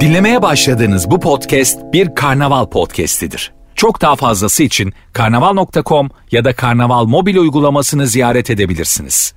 Dinlemeye 0.00 0.42
başladığınız 0.42 1.10
bu 1.10 1.20
podcast 1.20 1.78
bir 1.92 2.14
karnaval 2.14 2.66
podcastidir. 2.66 3.52
Çok 3.74 4.00
daha 4.00 4.16
fazlası 4.16 4.62
için 4.62 4.92
karnaval.com 5.12 6.10
ya 6.30 6.44
da 6.44 6.56
karnaval 6.56 7.04
mobil 7.04 7.36
uygulamasını 7.36 8.06
ziyaret 8.06 8.50
edebilirsiniz. 8.50 9.34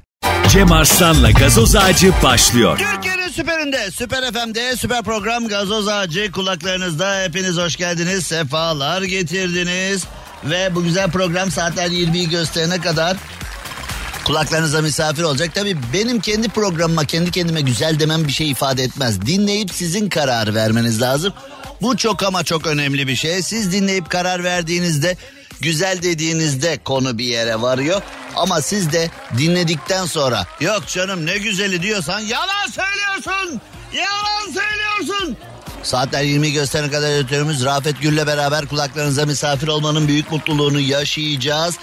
Cem 0.50 0.72
Arslan'la 0.72 1.32
gazoz 1.32 1.76
ağacı 1.76 2.12
başlıyor. 2.24 2.78
Türkiye'nin 2.78 3.28
süperinde, 3.28 3.92
süper 3.92 4.24
FM'de, 4.32 4.76
süper 4.76 5.04
program 5.04 5.48
Gazoz 5.48 5.88
Ağacı 5.88 6.32
kulaklarınızda. 6.32 7.22
Hepiniz 7.24 7.58
hoş 7.58 7.76
geldiniz, 7.76 8.26
sefalar 8.28 9.02
getirdiniz. 9.02 10.04
Ve 10.44 10.76
bu 10.76 10.84
güzel 10.84 11.12
program 11.12 11.52
saatler 11.52 11.88
20'yi 11.88 12.30
gösterene 12.30 12.82
kadar 12.82 13.18
kulaklarınıza 14.26 14.82
misafir 14.82 15.24
olacak. 15.24 15.56
Tabii 15.56 15.78
benim 15.94 16.20
kendi 16.20 16.50
programıma, 16.50 17.06
kendi 17.06 17.32
kendime 17.32 17.62
güzel 17.62 18.00
demem 18.00 18.28
bir 18.28 18.32
şey 18.32 18.52
ifade 18.52 18.84
etmez. 18.84 19.22
Dinleyip 19.22 19.72
sizin 19.74 20.10
karar 20.10 20.56
vermeniz 20.56 21.02
lazım. 21.02 21.34
Bu 21.82 21.98
çok 21.98 22.24
ama 22.24 22.44
çok 22.44 22.68
önemli 22.68 23.08
bir 23.08 23.16
şey. 23.16 23.42
Siz 23.42 23.72
dinleyip 23.72 24.10
karar 24.10 24.44
verdiğinizde 24.44 25.18
güzel 25.62 26.02
dediğinizde 26.02 26.78
konu 26.84 27.18
bir 27.18 27.26
yere 27.26 27.62
varıyor. 27.62 28.02
Ama 28.36 28.62
siz 28.62 28.92
de 28.92 29.12
dinledikten 29.38 30.06
sonra 30.06 30.46
yok 30.60 30.88
canım 30.88 31.26
ne 31.26 31.38
güzeli 31.38 31.82
diyorsan 31.82 32.20
yalan 32.20 32.68
söylüyorsun. 32.72 33.62
Yalan 33.94 34.54
söylüyorsun. 34.54 35.38
Saatler 35.84 36.24
20 36.24 36.54
gösterene 36.54 36.92
kadar 36.92 37.12
editörümüz 37.12 37.66
Rafet 37.66 38.02
Gül'le 38.02 38.28
beraber 38.28 38.66
kulaklarınıza 38.66 39.26
misafir 39.26 39.68
olmanın 39.68 40.08
büyük 40.08 40.32
mutluluğunu 40.32 40.80
yaşayacağız 40.80 41.76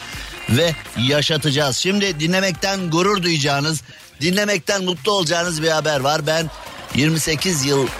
ve 0.50 0.74
yaşatacağız. 0.98 1.76
Şimdi 1.76 2.20
dinlemekten 2.20 2.90
gurur 2.90 3.22
duyacağınız, 3.22 3.80
dinlemekten 4.20 4.84
mutlu 4.84 5.12
olacağınız 5.12 5.62
bir 5.62 5.68
haber 5.68 6.00
var. 6.00 6.26
Ben 6.26 6.50
28 6.94 7.64
yıldır 7.64 7.90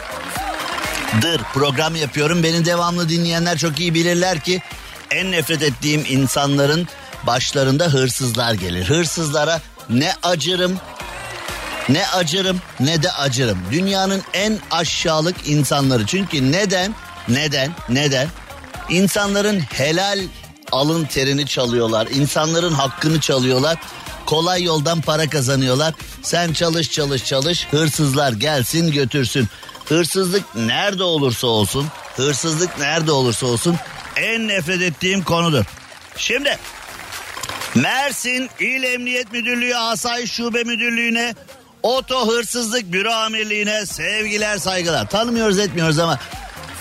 program 1.55 1.97
yapıyorum. 1.97 2.43
Beni 2.43 2.65
devamlı 2.65 3.09
dinleyenler 3.09 3.59
çok 3.59 3.81
iyi 3.81 3.95
bilirler 3.95 4.41
ki 4.41 4.63
en 5.11 5.33
nefret 5.33 5.63
ettiğim 5.63 6.05
insanların 6.09 6.89
başlarında 7.27 7.85
hırsızlar 7.85 8.55
gelir. 8.55 8.85
Hırsızlara 8.85 9.61
ne 9.89 10.13
acırım 10.23 10.81
ne 11.89 12.07
acırım 12.07 12.61
ne 12.81 13.03
de 13.03 13.13
acırım. 13.13 13.59
Dünyanın 13.73 14.23
en 14.33 14.59
aşağılık 14.71 15.37
insanları. 15.49 16.07
Çünkü 16.07 16.53
neden? 16.53 16.95
Neden? 17.29 17.71
Neden? 17.89 18.29
İnsanların 18.89 19.61
helal 19.61 20.21
alın 20.73 21.05
terini 21.05 21.47
çalıyorlar. 21.47 22.07
İnsanların 22.07 22.73
hakkını 22.73 23.21
çalıyorlar. 23.21 23.79
Kolay 24.27 24.63
yoldan 24.63 25.01
para 25.01 25.31
kazanıyorlar. 25.31 25.95
Sen 26.23 26.53
çalış 26.53 26.91
çalış 26.91 27.25
çalış. 27.25 27.67
Hırsızlar 27.71 28.33
gelsin 28.33 28.93
götürsün. 28.93 29.49
Hırsızlık 29.89 30.55
nerede 30.55 31.03
olursa 31.03 31.47
olsun, 31.47 31.87
hırsızlık 32.17 32.79
nerede 32.79 33.13
olursa 33.13 33.47
olsun 33.47 33.77
en 34.17 34.49
nefret 34.49 34.83
ettiğim 34.83 35.25
konudur. 35.25 35.65
Şimdi 36.17 36.59
Mersin 37.75 38.51
İl 38.61 38.83
Emniyet 38.83 39.33
Müdürlüğü 39.33 39.77
Asayiş 39.77 40.33
Şube 40.33 40.65
Müdürlüğü'ne 40.65 41.35
Oto 41.83 42.29
Hırsızlık 42.29 42.93
Büro 42.93 43.11
Amirliği'ne 43.11 43.87
sevgiler 43.87 44.59
saygılar. 44.59 45.11
Tanımıyoruz 45.11 45.59
etmiyoruz 45.59 45.99
ama 45.99 46.19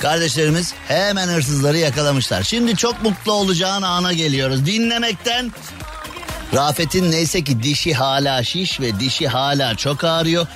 kardeşlerimiz 0.01 0.73
hemen 0.87 1.27
hırsızları 1.27 1.77
yakalamışlar. 1.77 2.43
Şimdi 2.43 2.75
çok 2.75 3.03
mutlu 3.03 3.31
olacağın 3.31 3.81
ana 3.81 4.13
geliyoruz. 4.13 4.65
Dinlemekten 4.65 5.51
Rafet'in 6.53 7.11
neyse 7.11 7.43
ki 7.43 7.63
dişi 7.63 7.93
hala 7.93 8.43
şiş 8.43 8.79
ve 8.79 8.99
dişi 8.99 9.27
hala 9.27 9.75
çok 9.75 10.03
ağrıyor. 10.03 10.47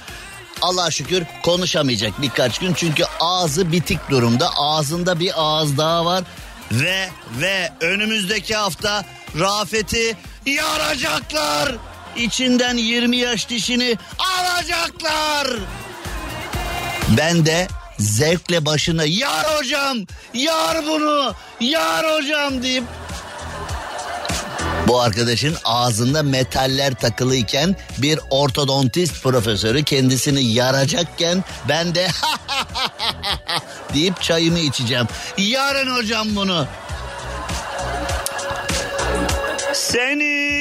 Allah 0.62 0.92
şükür 0.92 1.24
konuşamayacak 1.44 2.22
birkaç 2.22 2.60
gün 2.60 2.74
çünkü 2.74 3.04
ağzı 3.20 3.72
bitik 3.72 4.10
durumda. 4.10 4.50
Ağzında 4.56 5.20
bir 5.20 5.32
ağız 5.36 5.78
daha 5.78 6.06
var 6.06 6.24
ve 6.72 7.10
ve 7.40 7.72
önümüzdeki 7.82 8.56
hafta 8.56 9.06
Rafet'i 9.40 10.18
yaracaklar. 10.46 11.76
İçinden 12.18 12.78
20 12.78 13.18
yaş 13.18 13.50
dişini 13.50 13.98
alacaklar. 14.18 15.48
Ben 17.18 17.46
de 17.46 17.68
zevkle 18.00 18.66
başına 18.66 19.04
yar 19.06 19.46
hocam, 19.58 19.98
yar 20.34 20.86
bunu, 20.88 21.36
yar 21.60 22.06
hocam 22.06 22.64
deyip 22.64 22.84
bu 24.88 25.02
arkadaşın 25.02 25.56
ağzında 25.66 26.24
metaller 26.24 26.94
takılıyken 26.94 27.76
bir 27.98 28.20
ortodontist 28.30 29.24
profesörü 29.24 29.84
kendisini 29.84 30.44
yaracakken 30.44 31.44
ben 31.70 31.96
de 31.96 32.08
deyip 33.94 34.22
çayımı 34.22 34.60
içeceğim. 34.60 35.08
Yarın 35.38 35.96
hocam 35.96 36.36
bunu. 36.36 36.68
Seni 39.74 40.53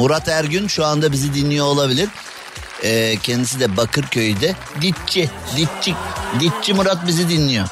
Murat 0.00 0.28
Ergün 0.28 0.68
şu 0.68 0.84
anda 0.84 1.12
bizi 1.12 1.34
dinliyor 1.34 1.66
olabilir. 1.66 2.08
Ee, 2.84 3.16
kendisi 3.22 3.60
de 3.60 3.76
Bakırköy'de. 3.76 4.54
Ditçi, 4.80 5.30
ditçi, 5.56 5.94
ditçi 6.40 6.74
Murat 6.74 7.06
bizi 7.06 7.28
dinliyor. 7.28 7.68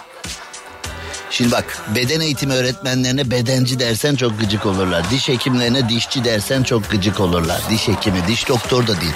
Şimdi 1.31 1.53
bak 1.53 1.79
beden 1.95 2.21
eğitimi 2.21 2.55
öğretmenlerine 2.55 3.31
bedenci 3.31 3.79
dersen 3.79 4.17
çok 4.17 4.41
gıcık 4.41 4.67
olurlar. 4.67 5.11
Diş 5.11 5.29
hekimlerine 5.29 5.89
dişçi 5.89 6.25
dersen 6.25 6.63
çok 6.63 6.91
gıcık 6.91 7.21
olurlar. 7.21 7.61
Diş 7.71 7.89
hekimi, 7.89 8.27
diş 8.29 8.49
doktor 8.49 8.87
da 8.87 9.01
değil. 9.01 9.15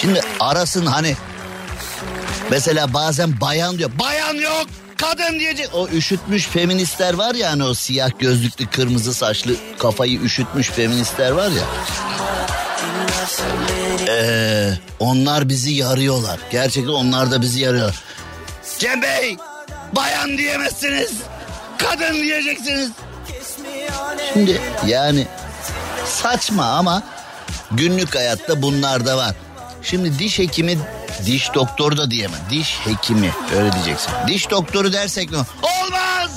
Şimdi 0.00 0.20
arasın 0.40 0.86
hani 0.86 1.16
mesela 2.50 2.94
bazen 2.94 3.40
bayan 3.40 3.78
diyor. 3.78 3.90
Bayan 3.98 4.34
yok 4.34 4.66
kadın 4.96 5.38
diyecek. 5.38 5.68
O 5.74 5.88
üşütmüş 5.88 6.46
feministler 6.46 7.14
var 7.14 7.34
ya 7.34 7.50
hani 7.50 7.64
o 7.64 7.74
siyah 7.74 8.10
gözlüklü 8.18 8.66
kırmızı 8.66 9.14
saçlı 9.14 9.54
kafayı 9.78 10.20
üşütmüş 10.20 10.68
feministler 10.68 11.30
var 11.30 11.50
ya. 11.50 11.64
Ee, 14.08 14.72
onlar 15.00 15.48
bizi 15.48 15.70
yarıyorlar. 15.72 16.38
Gerçekten 16.50 16.92
onlar 16.92 17.30
da 17.30 17.40
bizi 17.42 17.60
yarıyorlar. 17.60 18.02
Cem 18.78 19.02
Bey 19.02 19.36
bayan 19.96 20.38
diyemezsiniz. 20.38 21.12
Kadın 21.78 22.14
diyeceksiniz. 22.14 22.90
Şimdi 24.32 24.60
yani 24.86 25.26
saçma 26.06 26.64
ama 26.64 27.02
günlük 27.70 28.14
hayatta 28.14 28.62
bunlar 28.62 29.06
da 29.06 29.16
var. 29.16 29.34
Şimdi 29.82 30.18
diş 30.18 30.38
hekimi 30.38 30.78
diş 31.26 31.54
doktoru 31.54 31.96
da 31.96 32.10
diyemem. 32.10 32.40
Diş 32.50 32.78
hekimi 32.84 33.32
öyle 33.56 33.72
diyeceksin. 33.72 34.10
Diş 34.28 34.50
doktoru 34.50 34.92
dersek 34.92 35.30
ne? 35.30 35.36
Olmaz. 35.38 36.30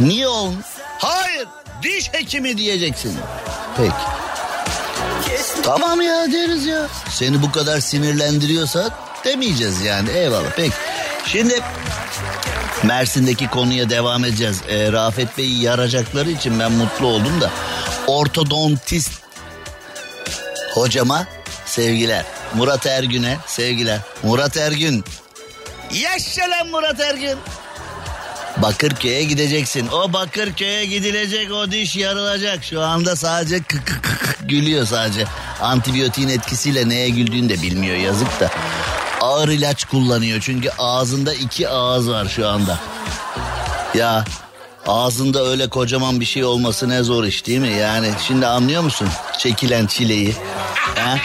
Niye 0.00 0.28
olmaz? 0.28 0.64
Hayır 0.98 1.48
diş 1.82 2.08
hekimi 2.12 2.58
diyeceksin. 2.58 3.16
Peki. 3.76 3.92
Tamam 5.62 6.00
ya 6.00 6.32
deriz 6.32 6.66
ya. 6.66 6.88
Seni 7.10 7.42
bu 7.42 7.52
kadar 7.52 7.80
sinirlendiriyorsa 7.80 8.90
demeyeceğiz 9.24 9.80
yani 9.80 10.10
eyvallah. 10.10 10.50
Peki. 10.56 10.72
Şimdi 11.26 11.60
Mersin'deki 12.82 13.48
konuya 13.48 13.90
devam 13.90 14.24
edeceğiz. 14.24 14.60
Ee, 14.68 14.92
Rafet 14.92 15.38
Bey'i 15.38 15.62
yaracakları 15.62 16.30
için 16.30 16.60
ben 16.60 16.72
mutlu 16.72 17.06
oldum 17.06 17.40
da. 17.40 17.50
Ortodontist 18.06 19.12
hocama 20.74 21.26
sevgiler. 21.66 22.24
Murat 22.54 22.86
Ergün'e 22.86 23.38
sevgiler. 23.46 23.98
Murat 24.22 24.56
Ergün. 24.56 25.04
Yaşa 25.92 26.50
lan 26.50 26.68
Murat 26.68 27.00
Ergün. 27.00 27.38
Bakırköy'e 28.56 29.24
gideceksin. 29.24 29.88
O 29.88 30.12
Bakırköy'e 30.12 30.84
gidilecek 30.84 31.52
o 31.52 31.70
diş 31.70 31.96
yarılacak. 31.96 32.64
Şu 32.64 32.82
anda 32.82 33.16
sadece 33.16 33.62
kık 33.62 33.86
kık 33.86 34.02
kık 34.02 34.36
gülüyor 34.48 34.86
sadece. 34.86 35.24
Antibiyotiğin 35.62 36.28
etkisiyle 36.28 36.88
neye 36.88 37.08
güldüğünü 37.08 37.48
de 37.48 37.62
bilmiyor 37.62 37.96
yazık 37.96 38.40
da. 38.40 38.50
Ağır 39.20 39.48
ilaç 39.48 39.84
kullanıyor 39.84 40.40
çünkü 40.40 40.70
ağzında 40.78 41.34
iki 41.34 41.68
ağız 41.68 42.10
var 42.10 42.28
şu 42.28 42.48
anda. 42.48 42.78
Ya 43.94 44.24
ağzında 44.86 45.44
öyle 45.44 45.68
kocaman 45.68 46.20
bir 46.20 46.24
şey 46.24 46.44
olması 46.44 46.88
ne 46.88 47.02
zor 47.02 47.24
iş 47.24 47.46
değil 47.46 47.58
mi? 47.58 47.72
Yani 47.72 48.10
şimdi 48.26 48.46
anlıyor 48.46 48.82
musun 48.82 49.08
çekilen 49.38 49.86
çileyi? 49.86 50.36
Ha? 50.96 51.18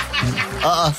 Aa. 0.63 0.89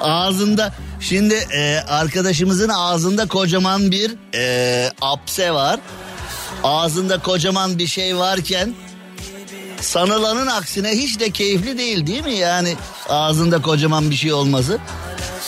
ağzında 0.00 0.72
şimdi 1.00 1.34
e, 1.34 1.78
arkadaşımızın 1.88 2.68
ağzında 2.68 3.28
kocaman 3.28 3.90
bir 3.90 4.14
e, 4.34 4.90
apse 5.00 5.52
var. 5.52 5.80
Ağzında 6.64 7.18
kocaman 7.18 7.78
bir 7.78 7.86
şey 7.86 8.16
varken 8.16 8.74
sanılanın 9.82 10.46
aksine 10.46 10.90
hiç 10.90 11.20
de 11.20 11.30
keyifli 11.30 11.78
değil 11.78 12.06
değil 12.06 12.24
mi? 12.24 12.34
Yani 12.34 12.76
ağzında 13.08 13.62
kocaman 13.62 14.10
bir 14.10 14.16
şey 14.16 14.32
olması. 14.32 14.78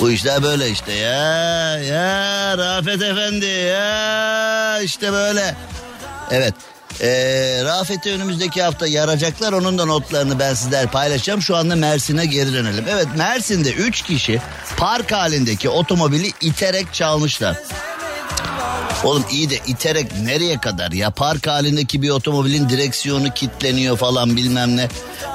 Bu 0.00 0.10
işler 0.10 0.42
böyle 0.42 0.70
işte 0.70 0.92
ya 0.92 1.78
ya 1.78 2.58
Rafet 2.58 3.02
Efendi 3.02 3.46
ya 3.46 4.80
işte 4.80 5.12
böyle. 5.12 5.56
Evet 6.30 6.54
Ee, 7.00 7.60
Rafet'i 7.64 8.12
önümüzdeki 8.12 8.62
hafta 8.62 8.86
yaracaklar. 8.86 9.52
Onun 9.52 9.78
da 9.78 9.84
notlarını 9.84 10.38
ben 10.38 10.54
sizler 10.54 10.86
paylaşacağım. 10.86 11.42
Şu 11.42 11.56
anda 11.56 11.76
Mersin'e 11.76 12.26
geri 12.26 12.52
dönelim. 12.52 12.84
Evet 12.90 13.06
Mersin'de 13.16 13.72
3 13.72 14.02
kişi 14.02 14.40
park 14.76 15.12
halindeki 15.12 15.68
otomobili 15.68 16.32
iterek 16.40 16.94
çalmışlar. 16.94 17.56
Oğlum 19.04 19.24
iyi 19.30 19.50
de 19.50 19.58
iterek 19.66 20.20
nereye 20.20 20.58
kadar 20.58 20.92
ya 20.92 21.10
park 21.10 21.46
halindeki 21.46 22.02
bir 22.02 22.10
otomobilin 22.10 22.68
direksiyonu 22.68 23.34
kitleniyor 23.34 23.96
falan 23.96 24.36
bilmem 24.36 24.76
ne. 24.76 24.88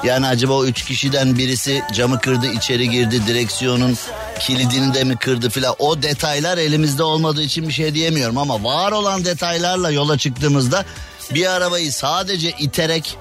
Yani 0.04 0.26
acaba 0.26 0.52
o 0.52 0.64
üç 0.64 0.84
kişiden 0.84 1.38
birisi 1.38 1.82
camı 1.94 2.20
kırdı 2.20 2.46
içeri 2.46 2.90
girdi 2.90 3.26
direksiyonun 3.26 3.98
kilidini 4.40 4.94
de 4.94 5.04
mi 5.04 5.16
kırdı 5.16 5.50
filan. 5.50 5.74
O 5.78 6.02
detaylar 6.02 6.58
elimizde 6.58 7.02
olmadığı 7.02 7.42
için 7.42 7.68
bir 7.68 7.72
şey 7.72 7.94
diyemiyorum 7.94 8.38
ama 8.38 8.64
var 8.64 8.92
olan 8.92 9.24
detaylarla 9.24 9.90
yola 9.90 10.18
çıktığımızda 10.18 10.84
bir 11.30 11.46
arabayı 11.46 11.92
sadece 11.92 12.50
iterek 12.50 13.16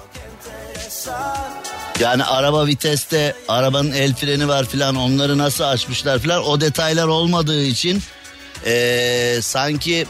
yani 2.00 2.24
araba 2.24 2.68
viteste 2.68 3.36
arabanın 3.47 3.91
el 3.91 4.15
freni 4.15 4.47
var 4.47 4.65
filan 4.65 4.95
onları 4.95 5.38
nasıl 5.38 5.63
açmışlar 5.63 6.19
filan 6.19 6.47
o 6.47 6.62
detaylar 6.62 7.07
olmadığı 7.07 7.63
için 7.63 8.03
ee, 8.65 9.39
sanki 9.41 10.07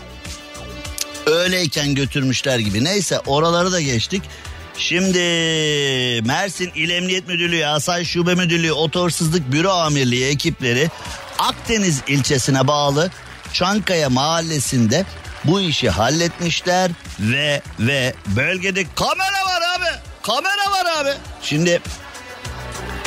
öyleyken 1.26 1.96
götürmüşler 1.96 2.60
gibi. 2.60 2.84
Neyse 2.84 3.20
oraları 3.20 3.72
da 3.72 3.82
geçtik. 3.82 4.24
Şimdi 4.78 5.18
Mersin 6.28 6.72
İl 6.76 6.90
Emniyet 6.90 7.28
Müdürlüğü, 7.28 7.66
Asay 7.66 8.06
Şube 8.06 8.36
Müdürlüğü, 8.36 8.72
Otorsuzluk 8.74 9.52
Büro 9.52 9.70
Amirliği 9.70 10.26
ekipleri 10.26 10.90
Akdeniz 11.40 12.02
ilçesine 12.08 12.68
bağlı 12.68 13.12
Çankaya 13.54 14.10
mahallesinde 14.10 15.06
bu 15.44 15.62
işi 15.62 15.90
halletmişler 15.90 16.92
ve 17.20 17.62
ve 17.80 18.14
bölgede 18.28 18.86
kamera 18.96 19.46
var 19.46 19.62
abi. 19.78 20.00
Kamera 20.22 20.72
var 20.72 21.02
abi. 21.02 21.14
Şimdi 21.44 21.82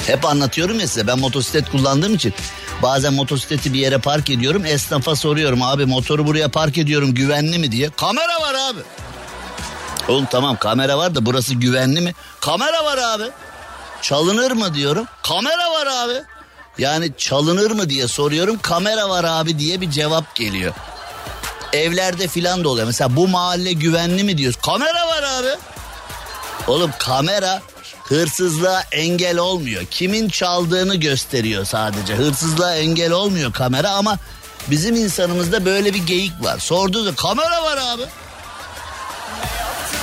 hep 0.07 0.25
anlatıyorum 0.25 0.81
ya 0.81 0.89
size 0.89 1.07
ben 1.07 1.19
motosiklet 1.19 1.71
kullandığım 1.71 2.15
için 2.15 2.35
bazen 2.83 3.15
motosikleti 3.15 3.73
bir 3.73 3.79
yere 3.79 3.99
park 3.99 4.31
ediyorum 4.31 4.67
esnafa 4.67 5.17
soruyorum 5.17 5.63
abi 5.63 5.87
motoru 5.87 6.27
buraya 6.27 6.49
park 6.49 6.79
ediyorum 6.79 7.15
güvenli 7.15 7.59
mi 7.59 7.73
diye 7.73 7.91
kamera 7.91 8.41
var 8.41 8.55
abi. 8.55 8.81
Oğlum 10.09 10.27
tamam 10.27 10.57
kamera 10.57 10.99
var 10.99 11.15
da 11.15 11.27
burası 11.27 11.55
güvenli 11.55 12.01
mi? 12.01 12.15
Kamera 12.41 12.85
var 12.85 12.99
abi. 12.99 13.25
Çalınır 14.03 14.51
mı 14.51 14.75
diyorum. 14.75 15.07
Kamera 15.23 15.71
var 15.71 15.87
abi. 15.87 16.23
Yani 16.79 17.11
çalınır 17.19 17.71
mı 17.71 17.91
diye 17.91 18.09
soruyorum. 18.09 18.59
Kamera 18.63 19.09
var 19.09 19.25
abi 19.25 19.59
diye 19.59 19.81
bir 19.81 19.91
cevap 19.91 20.35
geliyor. 20.35 20.75
Evlerde 21.73 22.29
filan 22.29 22.65
da 22.65 22.69
oluyor. 22.69 22.87
Mesela 22.87 23.17
bu 23.17 23.29
mahalle 23.29 23.73
güvenli 23.73 24.25
mi 24.25 24.39
diyoruz. 24.39 24.59
Kamera 24.63 25.07
var 25.07 25.23
abi. 25.23 25.49
Oğlum 26.67 26.91
kamera 26.99 27.63
hırsızlığa 28.05 28.83
engel 28.93 29.39
olmuyor. 29.39 29.85
Kimin 29.91 30.29
çaldığını 30.29 30.97
gösteriyor 30.97 31.65
sadece. 31.65 32.15
Hırsızlığa 32.15 32.77
engel 32.77 33.13
olmuyor 33.13 33.53
kamera 33.53 33.91
ama 33.91 34.19
bizim 34.71 34.97
insanımızda 34.97 35.65
böyle 35.65 35.95
bir 35.95 36.07
geyik 36.07 36.33
var. 36.41 36.59
Sordu 36.59 37.07
da 37.07 37.15
kamera 37.15 37.63
var 37.63 37.79
abi. 37.83 38.03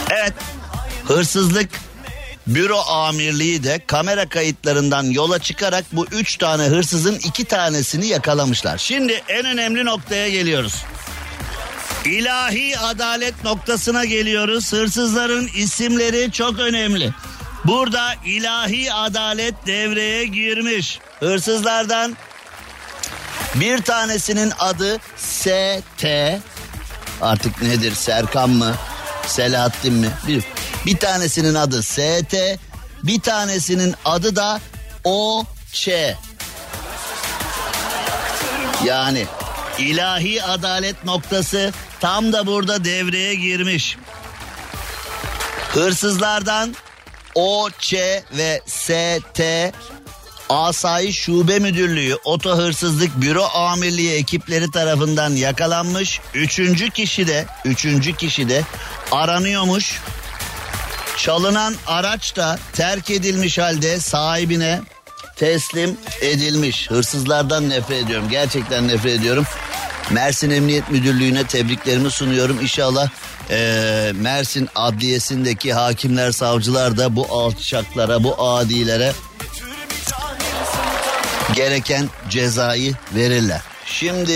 Evet. 0.10 0.34
Hırsızlık 1.08 1.70
büro 2.48 2.80
amirliği 2.80 3.64
de 3.64 3.82
kamera 3.88 4.30
kayıtlarından 4.30 5.04
yola 5.04 5.40
çıkarak 5.40 5.86
bu 5.92 6.06
üç 6.12 6.38
tane 6.38 6.64
hırsızın 6.64 7.16
iki 7.16 7.46
tanesini 7.46 8.08
yakalamışlar. 8.08 8.78
Şimdi 8.78 9.24
en 9.28 9.46
önemli 9.46 9.86
noktaya 9.86 10.30
geliyoruz. 10.30 10.74
İlahi 12.06 12.80
adalet 12.80 13.44
noktasına 13.44 14.06
geliyoruz. 14.06 14.74
Hırsızların 14.74 15.50
isimleri 15.56 16.32
çok 16.32 16.60
önemli. 16.60 17.14
Burada 17.66 18.14
ilahi 18.26 18.94
adalet 18.94 19.68
devreye 19.68 20.26
girmiş. 20.26 21.00
Hırsızlardan 21.20 22.18
bir 23.56 23.82
tanesinin 23.82 24.54
adı 24.60 24.98
ST. 25.18 26.06
Artık 27.22 27.62
nedir? 27.62 27.96
Serkan 27.96 28.50
mı? 28.50 28.76
Selahattin 29.28 29.94
mi? 29.94 30.10
Bir, 30.28 30.44
bir 30.86 30.98
tanesinin 30.98 31.56
adı 31.56 31.84
ST. 31.84 32.36
Bir 33.04 33.20
tanesinin 33.20 33.96
adı 34.06 34.36
da 34.36 34.60
OÇ. 35.04 35.88
Yani 38.86 39.26
ilahi 39.78 40.44
adalet 40.44 41.06
noktası 41.06 41.74
tam 42.00 42.34
da 42.34 42.48
burada 42.48 42.84
devreye 42.84 43.36
girmiş. 43.36 43.98
Hırsızlardan 45.74 46.76
OÇ 47.36 47.94
ve 48.38 48.62
ST 48.66 49.42
Asayiş 50.50 51.20
Şube 51.20 51.60
Müdürlüğü 51.60 52.16
Oto 52.24 52.58
Hırsızlık 52.58 53.22
Büro 53.22 53.44
Amirliği 53.54 54.14
ekipleri 54.14 54.72
tarafından 54.72 55.32
yakalanmış. 55.32 56.22
Üçüncü 56.34 56.90
kişi 56.90 57.28
de, 57.28 57.46
üçüncü 57.66 58.16
kişi 58.16 58.50
de 58.50 58.64
aranıyormuş. 59.12 60.02
Çalınan 61.18 61.76
araç 61.88 62.36
da 62.36 62.60
terk 62.74 63.10
edilmiş 63.10 63.58
halde 63.58 64.00
sahibine 64.00 64.82
teslim 65.36 65.98
edilmiş. 66.22 66.92
Hırsızlardan 66.92 67.70
nefret 67.70 68.04
ediyorum. 68.04 68.30
Gerçekten 68.30 68.88
nefret 68.88 69.20
ediyorum. 69.20 69.46
Mersin 70.12 70.50
Emniyet 70.50 70.92
Müdürlüğü'ne 70.92 71.44
tebriklerimi 71.48 72.12
sunuyorum. 72.12 72.62
İnşallah 72.62 73.10
e, 73.50 74.12
Mersin 74.16 74.70
Adliyesi'ndeki 74.76 75.74
hakimler, 75.74 76.32
savcılar 76.32 76.98
da 76.98 77.16
bu 77.16 77.28
alçaklara, 77.30 78.24
bu 78.24 78.50
adilere 78.50 79.14
gereken 81.56 82.10
cezayı 82.30 82.94
verirler. 83.16 83.62
Şimdi 83.86 84.34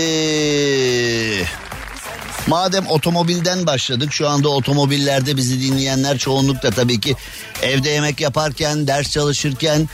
madem 2.46 2.86
otomobilden 2.86 3.66
başladık 3.66 4.12
şu 4.12 4.28
anda 4.28 4.48
otomobillerde 4.48 5.36
bizi 5.36 5.60
dinleyenler 5.60 6.18
çoğunlukla 6.18 6.70
tabii 6.70 7.00
ki 7.00 7.16
evde 7.62 7.90
yemek 7.90 8.20
yaparken, 8.20 8.86
ders 8.86 9.10
çalışırken, 9.10 9.88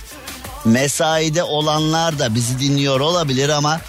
mesaide 0.64 1.42
olanlar 1.42 2.18
da 2.18 2.34
bizi 2.34 2.60
dinliyor 2.60 3.00
olabilir 3.00 3.48
ama 3.48 3.80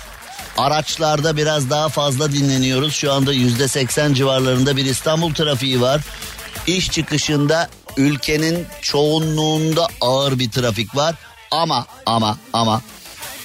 araçlarda 0.61 1.37
biraz 1.37 1.69
daha 1.69 1.89
fazla 1.89 2.31
dinleniyoruz. 2.31 2.93
Şu 2.93 3.13
anda 3.13 3.33
yüzde 3.33 3.67
seksen 3.67 4.13
civarlarında 4.13 4.77
bir 4.77 4.85
İstanbul 4.85 5.33
trafiği 5.33 5.81
var. 5.81 6.01
İş 6.67 6.91
çıkışında 6.91 7.69
ülkenin 7.97 8.65
çoğunluğunda 8.81 9.87
ağır 10.01 10.39
bir 10.39 10.51
trafik 10.51 10.95
var. 10.95 11.15
Ama 11.51 11.85
ama 12.05 12.37
ama 12.53 12.81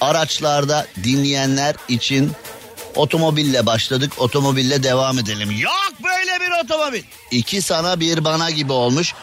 araçlarda 0.01 0.87
dinleyenler 1.03 1.75
için 1.87 2.31
otomobille 2.95 3.65
başladık 3.65 4.13
otomobille 4.17 4.83
devam 4.83 5.19
edelim. 5.19 5.51
Yok 5.51 5.91
böyle 6.03 6.39
bir 6.39 6.63
otomobil. 6.63 7.03
İki 7.31 7.61
sana 7.61 7.99
bir 7.99 8.25
bana 8.25 8.49
gibi 8.49 8.71
olmuş. 8.71 9.13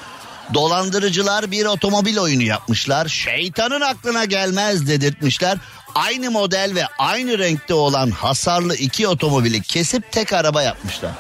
Dolandırıcılar 0.55 1.51
bir 1.51 1.67
otomobil 1.67 2.19
oyunu 2.19 2.43
yapmışlar. 2.43 3.09
Şeytanın 3.09 3.81
aklına 3.81 4.25
gelmez 4.25 4.89
dedirtmişler. 4.89 5.59
Aynı 5.95 6.31
model 6.31 6.73
ve 6.75 6.87
aynı 6.99 7.39
renkte 7.39 7.75
olan 7.75 8.11
hasarlı 8.11 8.77
iki 8.77 9.09
otomobili 9.09 9.63
kesip 9.63 10.13
tek 10.13 10.33
araba 10.33 10.63
yapmışlar. 10.63 11.11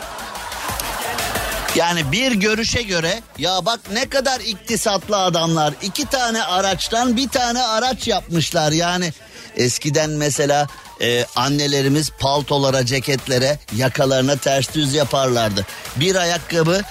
Yani 1.74 2.12
bir 2.12 2.32
görüşe 2.32 2.82
göre 2.82 3.22
ya 3.38 3.66
bak 3.66 3.80
ne 3.92 4.08
kadar 4.08 4.40
iktisatlı 4.40 5.16
adamlar. 5.16 5.74
iki 5.82 6.06
tane 6.06 6.42
araçtan 6.42 7.16
bir 7.16 7.28
tane 7.28 7.62
araç 7.62 8.08
yapmışlar. 8.08 8.72
Yani 8.72 9.12
eskiden 9.56 10.10
mesela 10.10 10.66
e, 11.00 11.26
annelerimiz 11.36 12.10
paltolara, 12.10 12.86
ceketlere, 12.86 13.58
yakalarına 13.76 14.36
ters 14.36 14.74
düz 14.74 14.94
yaparlardı. 14.94 15.66
Bir 15.96 16.16
ayakkabı 16.16 16.82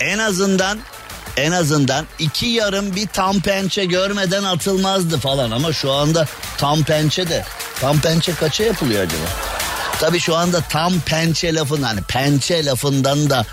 en 0.00 0.18
azından 0.18 0.78
en 1.36 1.52
azından 1.52 2.06
iki 2.18 2.46
yarım 2.46 2.96
bir 2.96 3.06
tam 3.06 3.40
pençe 3.40 3.84
görmeden 3.84 4.44
atılmazdı 4.44 5.18
falan 5.18 5.50
ama 5.50 5.72
şu 5.72 5.92
anda 5.92 6.26
tam 6.58 6.82
pençe 6.82 7.28
de 7.28 7.44
tam 7.80 8.00
pençe 8.00 8.34
kaça 8.34 8.64
yapılıyor 8.64 9.02
acaba? 9.02 9.24
Tabii 10.00 10.20
şu 10.20 10.36
anda 10.36 10.60
tam 10.60 11.00
pençe 11.00 11.54
lafın 11.54 11.82
hani 11.82 12.02
pençe 12.02 12.64
lafından 12.64 13.30
da 13.30 13.46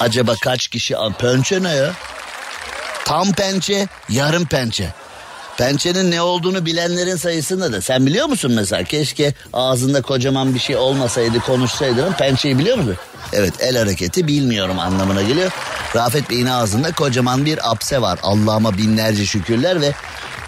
acaba 0.00 0.34
kaç 0.42 0.68
kişi 0.68 0.96
pençe 1.18 1.62
ne 1.62 1.72
ya? 1.72 1.92
Tam 3.04 3.32
pençe, 3.32 3.88
yarım 4.08 4.46
pençe. 4.46 4.94
Pençenin 5.58 6.10
ne 6.10 6.22
olduğunu 6.22 6.66
bilenlerin 6.66 7.16
sayısında 7.16 7.72
da 7.72 7.80
sen 7.80 8.06
biliyor 8.06 8.26
musun 8.26 8.52
mesela? 8.52 8.84
Keşke 8.84 9.34
ağzında 9.52 10.02
kocaman 10.02 10.54
bir 10.54 10.58
şey 10.58 10.76
olmasaydı 10.76 11.40
konuşsaydın. 11.40 12.12
Pençeyi 12.12 12.58
biliyor 12.58 12.76
musun? 12.76 12.96
Evet 13.32 13.54
el 13.60 13.76
hareketi 13.76 14.26
bilmiyorum 14.26 14.78
anlamına 14.78 15.22
geliyor. 15.22 15.50
Rafet 15.96 16.30
Bey'in 16.30 16.46
ağzında 16.46 16.92
kocaman 16.92 17.44
bir 17.44 17.70
apse 17.70 18.00
var. 18.00 18.18
Allah'ıma 18.22 18.78
binlerce 18.78 19.26
şükürler 19.26 19.80
ve 19.80 19.92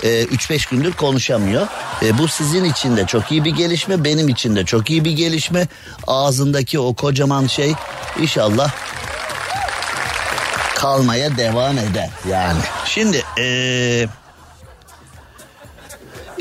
3-5 0.03 0.55
e, 0.55 0.59
gündür 0.71 0.93
konuşamıyor. 0.93 1.67
E, 2.03 2.19
bu 2.19 2.29
sizin 2.29 2.65
için 2.65 2.97
de 2.97 3.07
çok 3.07 3.33
iyi 3.33 3.45
bir 3.45 3.51
gelişme, 3.51 4.05
benim 4.05 4.29
için 4.29 4.57
de 4.57 4.65
çok 4.65 4.91
iyi 4.91 5.05
bir 5.05 5.13
gelişme. 5.13 5.69
Ağzındaki 6.07 6.79
o 6.79 6.95
kocaman 6.95 7.47
şey 7.47 7.75
inşallah 8.21 8.71
kalmaya 10.75 11.37
devam 11.37 11.79
eder 11.79 12.11
yani. 12.31 12.61
Şimdi 12.85 13.23
ee, 13.39 14.07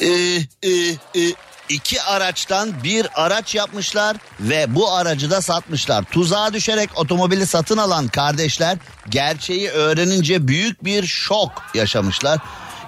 ee, 0.01 0.07
ee, 0.07 0.69
ee, 1.15 1.33
iki 1.69 2.01
araçtan 2.01 2.83
bir 2.83 3.07
araç 3.15 3.55
yapmışlar 3.55 4.17
ve 4.39 4.75
bu 4.75 4.91
aracı 4.91 5.29
da 5.31 5.41
satmışlar. 5.41 6.03
Tuzağa 6.03 6.53
düşerek 6.53 6.89
otomobili 6.95 7.47
satın 7.47 7.77
alan 7.77 8.07
kardeşler 8.07 8.77
gerçeği 9.09 9.69
öğrenince 9.69 10.47
büyük 10.47 10.85
bir 10.85 11.05
şok 11.05 11.51
yaşamışlar. 11.73 12.39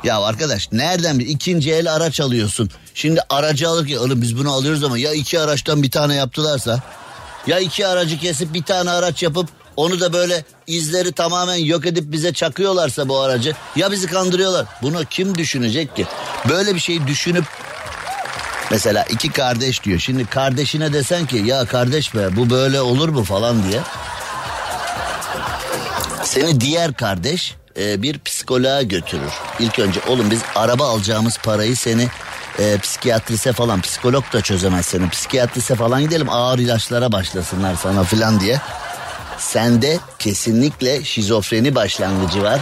Ya 0.04 0.22
arkadaş 0.22 0.72
nereden 0.72 1.20
bir 1.20 1.28
ikinci 1.28 1.72
el 1.74 1.94
araç 1.94 2.20
alıyorsun? 2.20 2.70
Şimdi 2.94 3.22
aracı 3.30 3.70
alırken 3.70 3.98
oğlum 3.98 4.22
biz 4.22 4.38
bunu 4.38 4.52
alıyoruz 4.52 4.84
ama 4.84 4.98
ya 4.98 5.14
iki 5.14 5.40
araçtan 5.40 5.84
bir 5.84 5.92
tane 5.92 6.16
yaptılarsa 6.16 6.82
ya 7.48 7.60
iki 7.60 7.88
aracı 7.88 8.20
kesip 8.20 8.54
bir 8.54 8.64
tane 8.64 8.90
araç 8.92 9.24
yapıp 9.24 9.50
onu 9.78 10.00
da 10.00 10.14
böyle 10.14 10.44
izleri 10.68 11.12
tamamen 11.12 11.56
yok 11.56 11.86
edip 11.86 12.12
bize 12.12 12.34
çakıyorlarsa 12.34 13.10
bu 13.10 13.20
aracı 13.20 13.56
ya 13.76 13.92
bizi 13.92 14.08
kandırıyorlar. 14.08 14.66
Bunu 14.82 15.06
kim 15.06 15.38
düşünecek 15.38 15.96
ki? 15.96 16.06
Böyle 16.50 16.76
bir 16.76 16.80
şey 16.80 17.08
düşünüp 17.08 17.46
mesela 18.72 19.04
iki 19.04 19.32
kardeş 19.32 19.84
diyor. 19.84 20.00
Şimdi 20.00 20.26
kardeşine 20.26 20.94
desen 20.94 21.26
ki 21.26 21.38
ya 21.38 21.66
kardeş 21.66 22.16
be 22.16 22.36
bu 22.36 22.50
böyle 22.50 22.82
olur 22.82 23.10
mu 23.10 23.24
falan 23.24 23.64
diye. 23.70 23.82
Seni 26.24 26.62
diğer 26.62 26.94
kardeş 26.94 27.56
e, 27.80 28.02
bir 28.02 28.20
psikoloğa 28.20 28.82
götürür. 28.82 29.34
İlk 29.60 29.80
önce 29.80 30.00
oğlum 30.08 30.32
biz 30.32 30.42
araba 30.56 30.90
alacağımız 30.90 31.38
parayı 31.38 31.78
seni 31.78 32.08
e, 32.60 32.78
psikiyatrise 32.78 33.54
falan 33.54 33.82
psikolog 33.82 34.34
da 34.34 34.42
çözemez 34.42 34.86
seni. 34.86 35.10
Psikiyatrise 35.10 35.76
falan 35.76 36.02
gidelim 36.02 36.30
ağır 36.30 36.60
ilaçlara 36.60 37.12
başlasınlar 37.12 37.76
sana 37.76 38.04
filan 38.04 38.40
diye. 38.40 38.62
Sende 39.48 40.00
kesinlikle 40.20 41.04
şizofreni 41.04 41.76
başlangıcı 41.76 42.44
var. 42.44 42.60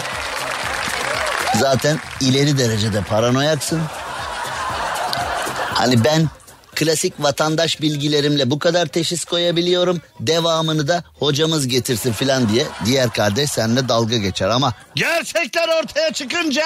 Zaten 1.59 1.99
ileri 2.21 2.57
derecede 2.57 3.01
paranoyaksın. 3.01 3.81
Hani 5.73 6.03
ben 6.03 6.29
klasik 6.75 7.13
vatandaş 7.19 7.81
bilgilerimle 7.81 8.51
bu 8.51 8.59
kadar 8.59 8.85
teşhis 8.85 9.25
koyabiliyorum. 9.25 10.01
Devamını 10.19 10.87
da 10.87 11.03
hocamız 11.19 11.67
getirsin 11.67 12.13
filan 12.13 12.49
diye 12.49 12.65
diğer 12.85 13.09
kardeş 13.09 13.51
seninle 13.51 13.89
dalga 13.89 14.17
geçer 14.17 14.49
ama 14.49 14.73
gerçekler 14.95 15.83
ortaya 15.83 16.13
çıkınca 16.13 16.65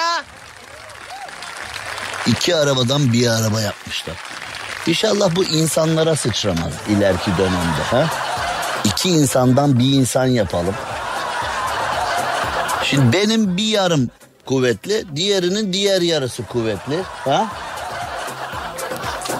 iki 2.26 2.56
arabadan 2.56 3.12
bir 3.12 3.26
araba 3.26 3.60
yapmışlar. 3.60 4.16
İnşallah 4.86 5.36
bu 5.36 5.44
insanlara 5.44 6.16
sıçramaz 6.16 6.72
ileriki 6.88 7.30
dönemde. 7.38 7.82
Ha? 7.90 8.29
İki 8.90 9.08
insandan 9.08 9.78
bir 9.78 9.92
insan 9.92 10.26
yapalım. 10.26 10.74
Şimdi 12.84 13.12
benim 13.12 13.56
bir 13.56 13.64
yarım 13.64 14.10
kuvvetli, 14.46 15.04
diğerinin 15.16 15.72
diğer 15.72 16.02
yarısı 16.02 16.42
kuvvetli. 16.42 17.02
Ha? 17.24 17.46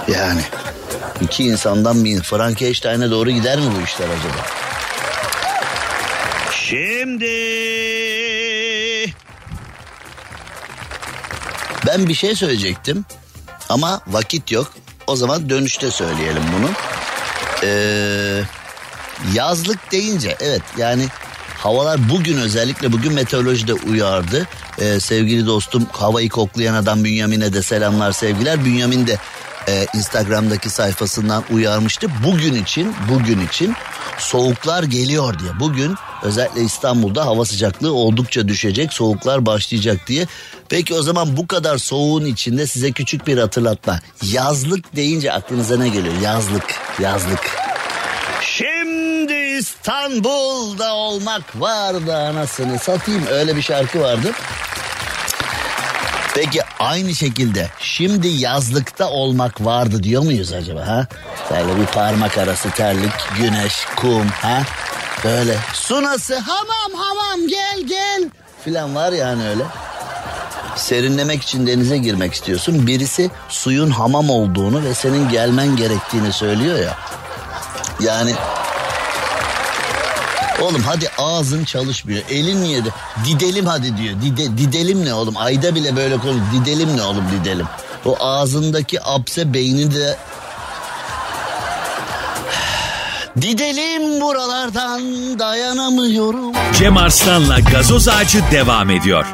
Yani 0.08 0.40
iki 1.20 1.44
insandan 1.44 2.04
bir 2.04 2.22
Frankenstein'e 2.22 3.10
doğru 3.10 3.30
gider 3.30 3.58
mi 3.58 3.66
bu 3.78 3.84
işler 3.84 4.06
acaba? 4.06 4.46
Şimdi 6.52 7.26
ben 11.86 12.08
bir 12.08 12.14
şey 12.14 12.34
söyleyecektim 12.34 13.04
ama 13.68 14.00
vakit 14.06 14.52
yok. 14.52 14.72
O 15.06 15.16
zaman 15.16 15.50
dönüşte 15.50 15.90
söyleyelim 15.90 16.42
bunu. 16.58 16.70
Ee, 17.64 18.42
yazlık 19.34 19.92
deyince 19.92 20.36
evet 20.40 20.62
yani 20.78 21.06
havalar 21.58 22.10
bugün 22.10 22.36
özellikle 22.36 22.92
bugün 22.92 23.12
meteorolojide 23.12 23.74
uyardı. 23.74 24.46
Ee, 24.78 25.00
sevgili 25.00 25.46
dostum 25.46 25.86
havayı 25.92 26.28
koklayan 26.28 26.74
adam 26.74 27.04
Bünyamin'e 27.04 27.52
de 27.52 27.62
selamlar 27.62 28.12
sevgiler. 28.12 28.64
Bünyamin 28.64 29.06
de 29.06 29.18
e, 29.68 29.86
Instagram'daki 29.94 30.70
sayfasından 30.70 31.44
uyarmıştı. 31.50 32.06
Bugün 32.24 32.54
için 32.54 32.94
bugün 33.08 33.46
için 33.46 33.74
soğuklar 34.18 34.82
geliyor 34.82 35.38
diye. 35.38 35.60
Bugün 35.60 35.94
özellikle 36.22 36.62
İstanbul'da 36.62 37.26
hava 37.26 37.44
sıcaklığı 37.44 37.92
oldukça 37.94 38.48
düşecek. 38.48 38.92
Soğuklar 38.92 39.46
başlayacak 39.46 40.06
diye. 40.06 40.26
Peki 40.68 40.94
o 40.94 41.02
zaman 41.02 41.36
bu 41.36 41.46
kadar 41.46 41.78
soğuğun 41.78 42.24
içinde 42.24 42.66
size 42.66 42.92
küçük 42.92 43.26
bir 43.26 43.38
hatırlatma. 43.38 44.00
Yazlık 44.32 44.96
deyince 44.96 45.32
aklınıza 45.32 45.76
ne 45.76 45.88
geliyor? 45.88 46.14
Yazlık, 46.22 46.64
yazlık. 47.00 47.69
İstanbul'da 49.80 50.94
olmak 50.94 51.60
vardı 51.60 52.16
anasını 52.16 52.78
satayım. 52.78 53.26
Öyle 53.26 53.56
bir 53.56 53.62
şarkı 53.62 54.00
vardı. 54.00 54.32
Peki 56.34 56.60
aynı 56.78 57.14
şekilde 57.14 57.68
şimdi 57.78 58.28
yazlıkta 58.28 59.08
olmak 59.08 59.64
vardı 59.64 60.02
diyor 60.02 60.22
muyuz 60.22 60.52
acaba 60.52 60.86
ha? 60.86 61.06
Böyle 61.50 61.80
bir 61.80 61.86
parmak 61.86 62.38
arası 62.38 62.70
terlik, 62.70 63.12
güneş, 63.38 63.84
kum 63.96 64.28
ha? 64.28 64.62
Böyle 65.24 65.56
sunası 65.72 66.38
hamam 66.38 67.00
hamam 67.00 67.48
gel 67.48 67.80
gel 67.86 68.30
filan 68.64 68.94
var 68.94 69.12
ya 69.12 69.26
hani 69.26 69.48
öyle. 69.48 69.64
Serinlemek 70.76 71.42
için 71.42 71.66
denize 71.66 71.98
girmek 71.98 72.34
istiyorsun. 72.34 72.86
Birisi 72.86 73.30
suyun 73.48 73.90
hamam 73.90 74.30
olduğunu 74.30 74.84
ve 74.84 74.94
senin 74.94 75.28
gelmen 75.28 75.76
gerektiğini 75.76 76.32
söylüyor 76.32 76.78
ya. 76.78 76.96
Yani 78.00 78.34
Oğlum 80.60 80.82
hadi 80.82 81.08
ağzın 81.18 81.64
çalışmıyor. 81.64 82.22
Elin 82.30 82.62
niye 82.62 82.84
de 82.84 82.88
didelim 83.24 83.66
hadi 83.66 83.96
diyor. 83.96 84.14
Dide, 84.22 84.58
didelim 84.58 85.04
ne 85.04 85.14
oğlum? 85.14 85.36
Ayda 85.36 85.74
bile 85.74 85.96
böyle 85.96 86.18
konu. 86.18 86.38
Didelim 86.54 86.96
ne 86.96 87.02
oğlum 87.02 87.24
didelim. 87.40 87.66
O 88.04 88.16
ağzındaki 88.20 89.02
apse 89.02 89.54
beyni 89.54 89.94
de 89.94 90.16
Didelim 93.42 94.20
buralardan 94.20 95.02
dayanamıyorum. 95.38 96.52
Cem 96.78 96.96
Arslan'la 96.96 97.60
gazoz 97.60 98.08
ağacı 98.08 98.42
devam 98.52 98.90
ediyor. 98.90 99.26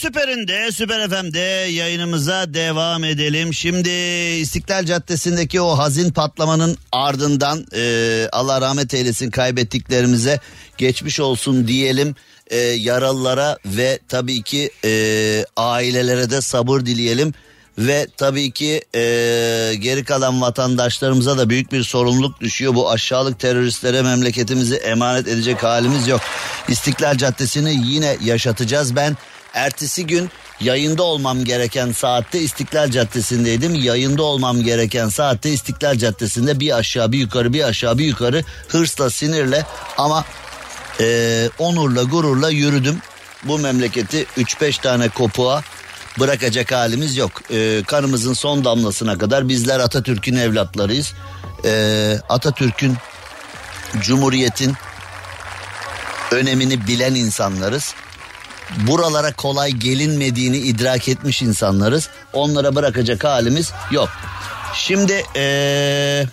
Süperinde, 0.00 0.72
süper 0.72 1.10
FM'de 1.10 1.70
yayınımıza 1.70 2.54
devam 2.54 3.04
edelim. 3.04 3.54
Şimdi 3.54 3.90
İstiklal 4.40 4.84
Caddesi'ndeki 4.84 5.60
o 5.60 5.78
hazin 5.78 6.10
patlamanın 6.10 6.76
ardından 6.92 7.66
e, 7.74 8.28
Allah 8.32 8.60
rahmet 8.60 8.94
eylesin 8.94 9.30
kaybettiklerimize 9.30 10.40
geçmiş 10.78 11.20
olsun 11.20 11.68
diyelim. 11.68 12.14
E, 12.46 12.56
yaralılara 12.56 13.58
ve 13.66 13.98
tabii 14.08 14.42
ki 14.42 14.70
e, 14.84 15.44
ailelere 15.56 16.30
de 16.30 16.40
sabır 16.40 16.80
dileyelim. 16.80 17.34
Ve 17.78 18.06
tabii 18.16 18.50
ki 18.50 18.82
e, 18.94 19.00
geri 19.78 20.04
kalan 20.04 20.40
vatandaşlarımıza 20.40 21.38
da 21.38 21.50
büyük 21.50 21.72
bir 21.72 21.82
sorumluluk 21.82 22.40
düşüyor. 22.40 22.74
Bu 22.74 22.90
aşağılık 22.90 23.40
teröristlere 23.40 24.02
memleketimizi 24.02 24.76
emanet 24.76 25.28
edecek 25.28 25.62
halimiz 25.62 26.08
yok. 26.08 26.20
İstiklal 26.68 27.16
Caddesi'ni 27.16 27.82
yine 27.86 28.16
yaşatacağız. 28.24 28.96
Ben 28.96 29.16
ertesi 29.54 30.06
gün 30.06 30.30
yayında 30.60 31.02
olmam 31.02 31.44
gereken 31.44 31.92
saatte 31.92 32.40
İstiklal 32.40 32.90
Caddesi'ndeydim. 32.90 33.74
Yayında 33.74 34.22
olmam 34.22 34.62
gereken 34.62 35.08
saatte 35.08 35.50
İstiklal 35.50 35.98
Caddesi'nde 35.98 36.60
bir 36.60 36.76
aşağı 36.76 37.12
bir 37.12 37.18
yukarı 37.18 37.52
bir 37.52 37.64
aşağı 37.64 37.98
bir 37.98 38.04
yukarı 38.04 38.44
hırsla 38.68 39.10
sinirle 39.10 39.66
ama 39.98 40.24
e, 41.00 41.48
onurla 41.58 42.02
gururla 42.02 42.50
yürüdüm. 42.50 42.98
Bu 43.44 43.58
memleketi 43.58 44.26
3-5 44.38 44.82
tane 44.82 45.08
kopuğa 45.08 45.62
bırakacak 46.20 46.72
halimiz 46.72 47.16
yok. 47.16 47.42
Ee, 47.50 47.82
kanımızın 47.86 48.32
son 48.32 48.64
damlasına 48.64 49.18
kadar 49.18 49.48
bizler 49.48 49.80
Atatürk'ün 49.80 50.36
evlatlarıyız. 50.36 51.12
Ee, 51.64 52.18
Atatürk'ün 52.28 52.96
Cumhuriyet'in 54.00 54.74
önemini 56.30 56.86
bilen 56.86 57.14
insanlarız. 57.14 57.94
Buralara 58.86 59.32
kolay 59.32 59.70
gelinmediğini 59.70 60.56
idrak 60.56 61.08
etmiş 61.08 61.42
insanlarız. 61.42 62.08
Onlara 62.32 62.74
bırakacak 62.74 63.24
halimiz 63.24 63.72
yok. 63.90 64.08
Şimdi 64.74 65.24
ee, 65.36 66.26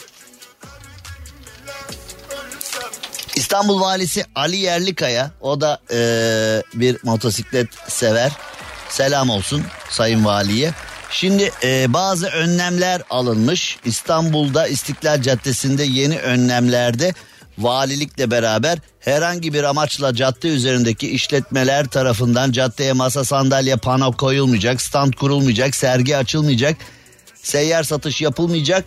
İstanbul 3.36 3.82
Valisi 3.82 4.26
Ali 4.36 4.58
Yerlikaya 4.58 5.32
o 5.42 5.62
da 5.62 5.80
ee, 5.92 6.64
bir 6.74 6.98
motosiklet 7.04 7.68
sever. 7.88 8.32
Selam 8.90 9.30
olsun 9.30 9.64
Sayın 9.90 10.26
Valiye. 10.26 10.74
Şimdi 11.10 11.52
e, 11.64 11.94
bazı 11.94 12.28
önlemler 12.28 13.02
alınmış. 13.10 13.80
İstanbul'da 13.86 14.68
İstiklal 14.68 15.22
Caddesi'nde 15.22 15.84
yeni 15.84 16.20
önlemlerde 16.20 17.14
valilikle 17.58 18.32
beraber 18.32 18.80
herhangi 19.00 19.54
bir 19.54 19.64
amaçla 19.64 20.16
cadde 20.16 20.48
üzerindeki 20.48 21.10
işletmeler 21.10 21.88
tarafından 21.88 22.52
caddeye 22.52 22.94
masa 22.94 23.24
sandalye 23.24 23.76
pano 23.76 24.12
koyulmayacak, 24.12 24.82
stand 24.82 25.14
kurulmayacak, 25.14 25.76
sergi 25.76 26.18
açılmayacak, 26.18 26.78
seyyar 27.36 27.84
satış 27.84 28.22
yapılmayacak, 28.22 28.86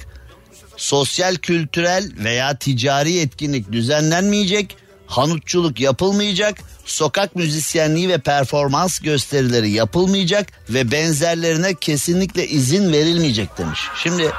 sosyal 0.77 1.35
kültürel 1.35 2.13
veya 2.19 2.59
ticari 2.59 3.19
etkinlik 3.19 3.73
düzenlenmeyecek, 3.73 4.77
hanutçuluk 5.07 5.81
yapılmayacak, 5.81 6.59
sokak 6.85 7.37
müzisyenliği 7.37 8.09
ve 8.09 8.19
performans 8.19 8.99
gösterileri 8.99 9.71
yapılmayacak 9.71 10.47
ve 10.71 10.91
benzerlerine 10.91 11.75
kesinlikle 11.75 12.49
izin 12.49 12.93
verilmeyecek 12.93 13.59
demiş. 13.59 13.81
Şimdi 14.03 14.31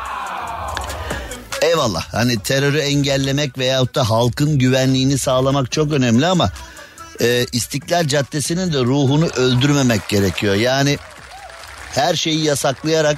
eyvallah 1.62 2.14
hani 2.14 2.40
terörü 2.40 2.80
engellemek 2.80 3.58
veyahut 3.58 3.96
da 3.96 4.10
halkın 4.10 4.60
güvenliğini 4.60 5.18
sağlamak 5.18 5.72
çok 5.72 5.92
önemli 5.92 6.26
ama 6.26 6.52
e, 7.22 7.46
İstiklal 7.52 8.08
Caddesi'nin 8.08 8.74
de 8.74 8.80
ruhunu 8.80 9.28
öldürmemek 9.28 10.10
gerekiyor. 10.10 10.56
Yani 10.56 10.98
her 11.94 12.16
şeyi 12.16 12.44
yasaklayarak 12.44 13.18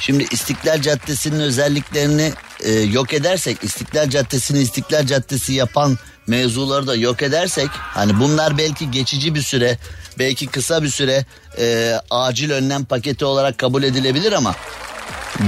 şimdi 0.00 0.26
İstiklal 0.30 0.82
Caddesi'nin 0.82 1.40
özelliklerini 1.40 2.32
e, 2.60 2.72
yok 2.72 3.14
edersek 3.14 3.58
İstiklal 3.64 4.10
Caddesi'ni 4.10 4.58
İstiklal 4.58 5.06
Caddesi 5.06 5.52
yapan 5.52 5.98
mevzuları 6.26 6.86
da 6.86 6.96
yok 6.96 7.22
edersek 7.22 7.68
hani 7.72 8.20
bunlar 8.20 8.58
belki 8.58 8.90
geçici 8.90 9.34
bir 9.34 9.42
süre 9.42 9.78
belki 10.18 10.46
kısa 10.46 10.82
bir 10.82 10.88
süre 10.88 11.26
e, 11.58 11.94
acil 12.10 12.50
önlem 12.50 12.84
paketi 12.84 13.24
olarak 13.24 13.58
kabul 13.58 13.82
edilebilir 13.82 14.32
ama 14.32 14.54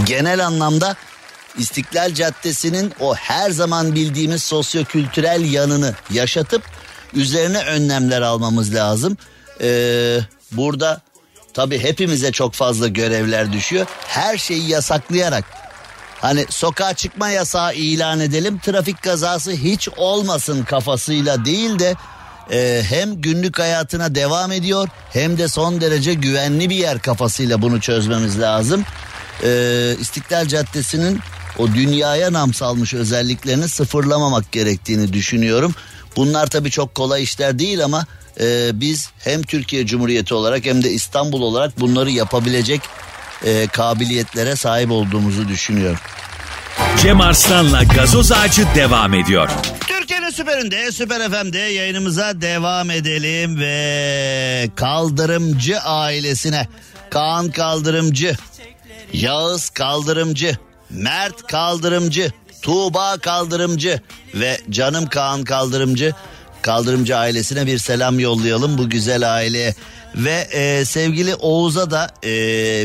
genel 0.06 0.46
anlamda 0.46 0.96
İstiklal 1.58 2.14
Caddesi'nin 2.14 2.92
o 3.00 3.14
her 3.14 3.50
zaman 3.50 3.94
bildiğimiz 3.94 4.42
sosyokültürel 4.42 5.52
yanını 5.52 5.94
yaşatıp 6.10 6.62
üzerine 7.14 7.62
önlemler 7.62 8.22
almamız 8.22 8.74
lazım. 8.74 9.16
Ee, 9.60 10.18
burada 10.52 11.00
tabii 11.54 11.78
hepimize 11.78 12.32
çok 12.32 12.54
fazla 12.54 12.88
görevler 12.88 13.52
düşüyor. 13.52 13.86
Her 14.06 14.38
şeyi 14.38 14.68
yasaklayarak 14.68 15.44
hani 16.20 16.46
sokağa 16.50 16.94
çıkma 16.94 17.28
yasağı 17.28 17.74
ilan 17.74 18.20
edelim 18.20 18.58
trafik 18.58 19.02
kazası 19.02 19.50
hiç 19.50 19.88
olmasın 19.96 20.64
kafasıyla 20.64 21.44
değil 21.44 21.78
de 21.78 21.94
e, 22.52 22.82
hem 22.88 23.20
günlük 23.20 23.58
hayatına 23.58 24.14
devam 24.14 24.52
ediyor 24.52 24.88
hem 25.12 25.38
de 25.38 25.48
son 25.48 25.80
derece 25.80 26.14
güvenli 26.14 26.70
bir 26.70 26.76
yer 26.76 26.98
kafasıyla 26.98 27.62
bunu 27.62 27.80
çözmemiz 27.80 28.40
lazım. 28.40 28.84
Ee, 29.44 29.96
İstiklal 30.00 30.46
Caddesi'nin 30.46 31.20
o 31.58 31.68
dünyaya 31.68 32.32
nam 32.32 32.54
salmış 32.54 32.94
özelliklerini 32.94 33.68
sıfırlamamak 33.68 34.52
gerektiğini 34.52 35.12
düşünüyorum. 35.12 35.74
Bunlar 36.16 36.46
tabii 36.46 36.70
çok 36.70 36.94
kolay 36.94 37.22
işler 37.22 37.58
değil 37.58 37.84
ama 37.84 38.06
e, 38.40 38.70
biz 38.80 39.10
hem 39.18 39.42
Türkiye 39.42 39.86
Cumhuriyeti 39.86 40.34
olarak 40.34 40.66
hem 40.66 40.84
de 40.84 40.90
İstanbul 40.90 41.42
olarak 41.42 41.80
bunları 41.80 42.10
yapabilecek 42.10 42.80
e, 43.44 43.66
kabiliyetlere 43.66 44.56
sahip 44.56 44.90
olduğumuzu 44.90 45.48
düşünüyorum. 45.48 45.98
Cem 47.02 47.20
Arslan'la 47.20 47.82
gazoz 47.82 48.32
ağacı 48.32 48.66
devam 48.74 49.14
ediyor. 49.14 49.50
Türkiye'nin 49.88 50.30
süperinde, 50.30 50.92
süper 50.92 51.30
FM'de 51.30 51.58
yayınımıza 51.58 52.40
devam 52.40 52.90
edelim 52.90 53.60
ve 53.60 54.70
Kaldırımcı 54.76 55.80
ailesine 55.80 56.68
Kaan 57.10 57.50
Kaldırımcı, 57.50 58.36
Yağız 59.12 59.70
Kaldırımcı, 59.70 60.58
Mert 60.90 61.46
Kaldırımcı, 61.46 62.32
Tuğba 62.62 63.18
Kaldırımcı 63.18 64.00
ve 64.34 64.60
canım 64.70 65.06
Kaan 65.06 65.44
Kaldırımcı 65.44 66.14
Kaldırımcı 66.62 67.16
ailesine 67.16 67.66
bir 67.66 67.78
selam 67.78 68.18
yollayalım 68.18 68.78
bu 68.78 68.90
güzel 68.90 69.34
aileye. 69.34 69.74
Ve 70.14 70.48
e, 70.52 70.84
sevgili 70.84 71.34
Oğuz'a 71.34 71.90
da 71.90 72.10
e, 72.22 72.30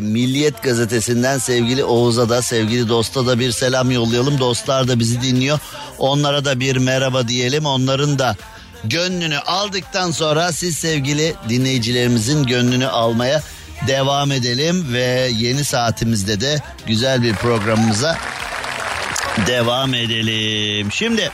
Milliyet 0.01 0.63
Gazetesi'nden 0.63 1.37
sevgili 1.37 1.83
Oğuz'a 1.83 2.29
da 2.29 2.41
sevgili 2.41 2.89
dosta 2.89 3.27
da 3.27 3.39
bir 3.39 3.51
selam 3.51 3.91
yollayalım. 3.91 4.39
Dostlar 4.39 4.87
da 4.87 4.99
bizi 4.99 5.21
dinliyor. 5.21 5.59
Onlara 5.99 6.45
da 6.45 6.59
bir 6.59 6.75
merhaba 6.75 7.27
diyelim. 7.27 7.65
Onların 7.65 8.19
da 8.19 8.35
gönlünü 8.83 9.37
aldıktan 9.37 10.11
sonra 10.11 10.51
siz 10.51 10.77
sevgili 10.77 11.35
dinleyicilerimizin 11.49 12.43
gönlünü 12.43 12.87
almaya 12.87 13.41
devam 13.87 14.31
edelim. 14.31 14.93
Ve 14.93 15.29
yeni 15.33 15.63
saatimizde 15.63 16.41
de 16.41 16.59
güzel 16.87 17.23
bir 17.23 17.33
programımıza 17.33 18.17
devam 19.47 19.93
edelim. 19.93 20.91
Şimdi 20.91 21.31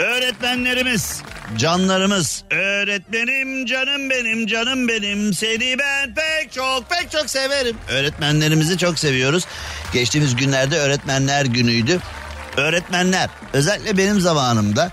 öğretmenlerimiz, 0.00 1.22
canlarımız, 1.58 2.44
öğretmenim 2.50 3.66
canım 3.66 4.10
benim 4.10 4.46
canım 4.46 4.88
benim 4.88 5.34
seni 5.34 5.78
ben 5.78 6.14
pek 6.14 6.52
çok 6.52 6.90
pek 6.90 7.10
çok 7.10 7.30
severim. 7.30 7.76
Öğretmenlerimizi 7.88 8.78
çok 8.78 8.98
seviyoruz. 8.98 9.44
Geçtiğimiz 9.92 10.36
günlerde 10.36 10.78
öğretmenler 10.78 11.44
günüydü. 11.44 12.00
Öğretmenler 12.56 13.30
özellikle 13.52 13.98
benim 13.98 14.20
zamanımda 14.20 14.90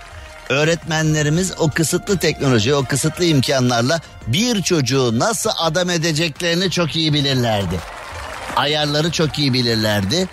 öğretmenlerimiz 0.50 1.52
o 1.58 1.70
kısıtlı 1.70 2.18
teknoloji, 2.18 2.74
o 2.74 2.84
kısıtlı 2.84 3.24
imkanlarla 3.24 4.00
bir 4.26 4.62
çocuğu 4.62 5.18
nasıl 5.18 5.50
adam 5.58 5.90
edeceklerini 5.90 6.70
çok 6.70 6.96
iyi 6.96 7.12
bilirlerdi. 7.12 7.80
Ayarları 8.56 9.12
çok 9.12 9.38
iyi 9.38 9.52
bilirlerdi. 9.52 10.28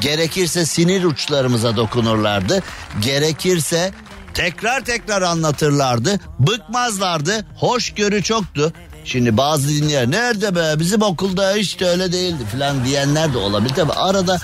Gerekirse 0.00 0.66
sinir 0.66 1.04
uçlarımıza 1.04 1.76
dokunurlardı. 1.76 2.62
Gerekirse 3.00 3.92
tekrar 4.34 4.84
tekrar 4.84 5.22
anlatırlardı. 5.22 6.20
Bıkmazlardı. 6.38 7.46
Hoşgörü 7.56 8.22
çoktu. 8.22 8.72
Şimdi 9.04 9.36
bazı 9.36 9.68
dinleyen 9.68 10.10
nerede 10.10 10.54
be 10.54 10.74
bizim 10.78 11.02
okulda 11.02 11.54
hiç 11.54 11.80
de 11.80 11.88
öyle 11.88 12.12
değildi 12.12 12.42
falan 12.52 12.84
diyenler 12.84 13.32
de 13.32 13.38
olabilir. 13.38 13.74
Tabi 13.74 13.92
arada 13.92 14.38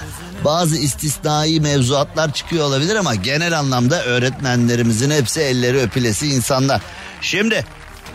bazı 0.45 0.77
istisnai 0.77 1.61
mevzuatlar 1.61 2.33
çıkıyor 2.33 2.65
olabilir 2.65 2.97
ama 2.97 3.15
genel 3.15 3.59
anlamda 3.59 4.05
öğretmenlerimizin 4.05 5.11
hepsi 5.11 5.41
elleri 5.41 5.79
öpülesi 5.79 6.27
insanlar. 6.27 6.83
Şimdi 7.21 7.65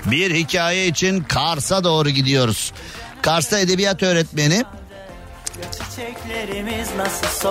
bir 0.06 0.36
hikaye 0.36 0.88
için 0.88 1.24
Kars'a 1.24 1.84
doğru 1.84 2.10
gidiyoruz. 2.10 2.72
Kars'ta 3.22 3.60
edebiyat 3.60 4.04
öğretmeni 4.04 4.64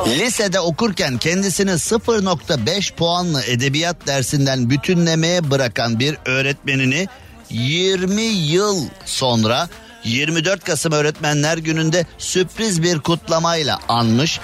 Lisede 0.07 0.61
okurken 0.61 1.19
kendisini 1.19 1.71
0.5 1.71 2.95
puanlı 2.95 3.43
edebiyat 3.45 4.07
dersinden 4.07 4.71
bütünlemeye 4.71 5.51
bırakan 5.51 5.99
bir 5.99 6.17
öğretmenini 6.27 7.09
20 7.51 8.23
yıl 8.23 8.85
sonra 9.05 9.69
24 10.05 10.64
Kasım 10.64 10.93
Öğretmenler 10.93 11.59
Günü'nde 11.59 12.07
sürpriz 12.19 12.83
bir 12.83 12.99
kutlamayla 12.99 13.79
anmış. 13.88 14.41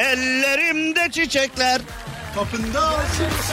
Ellerimde 0.00 1.10
çiçekler 1.10 1.80
Kapında 2.34 2.96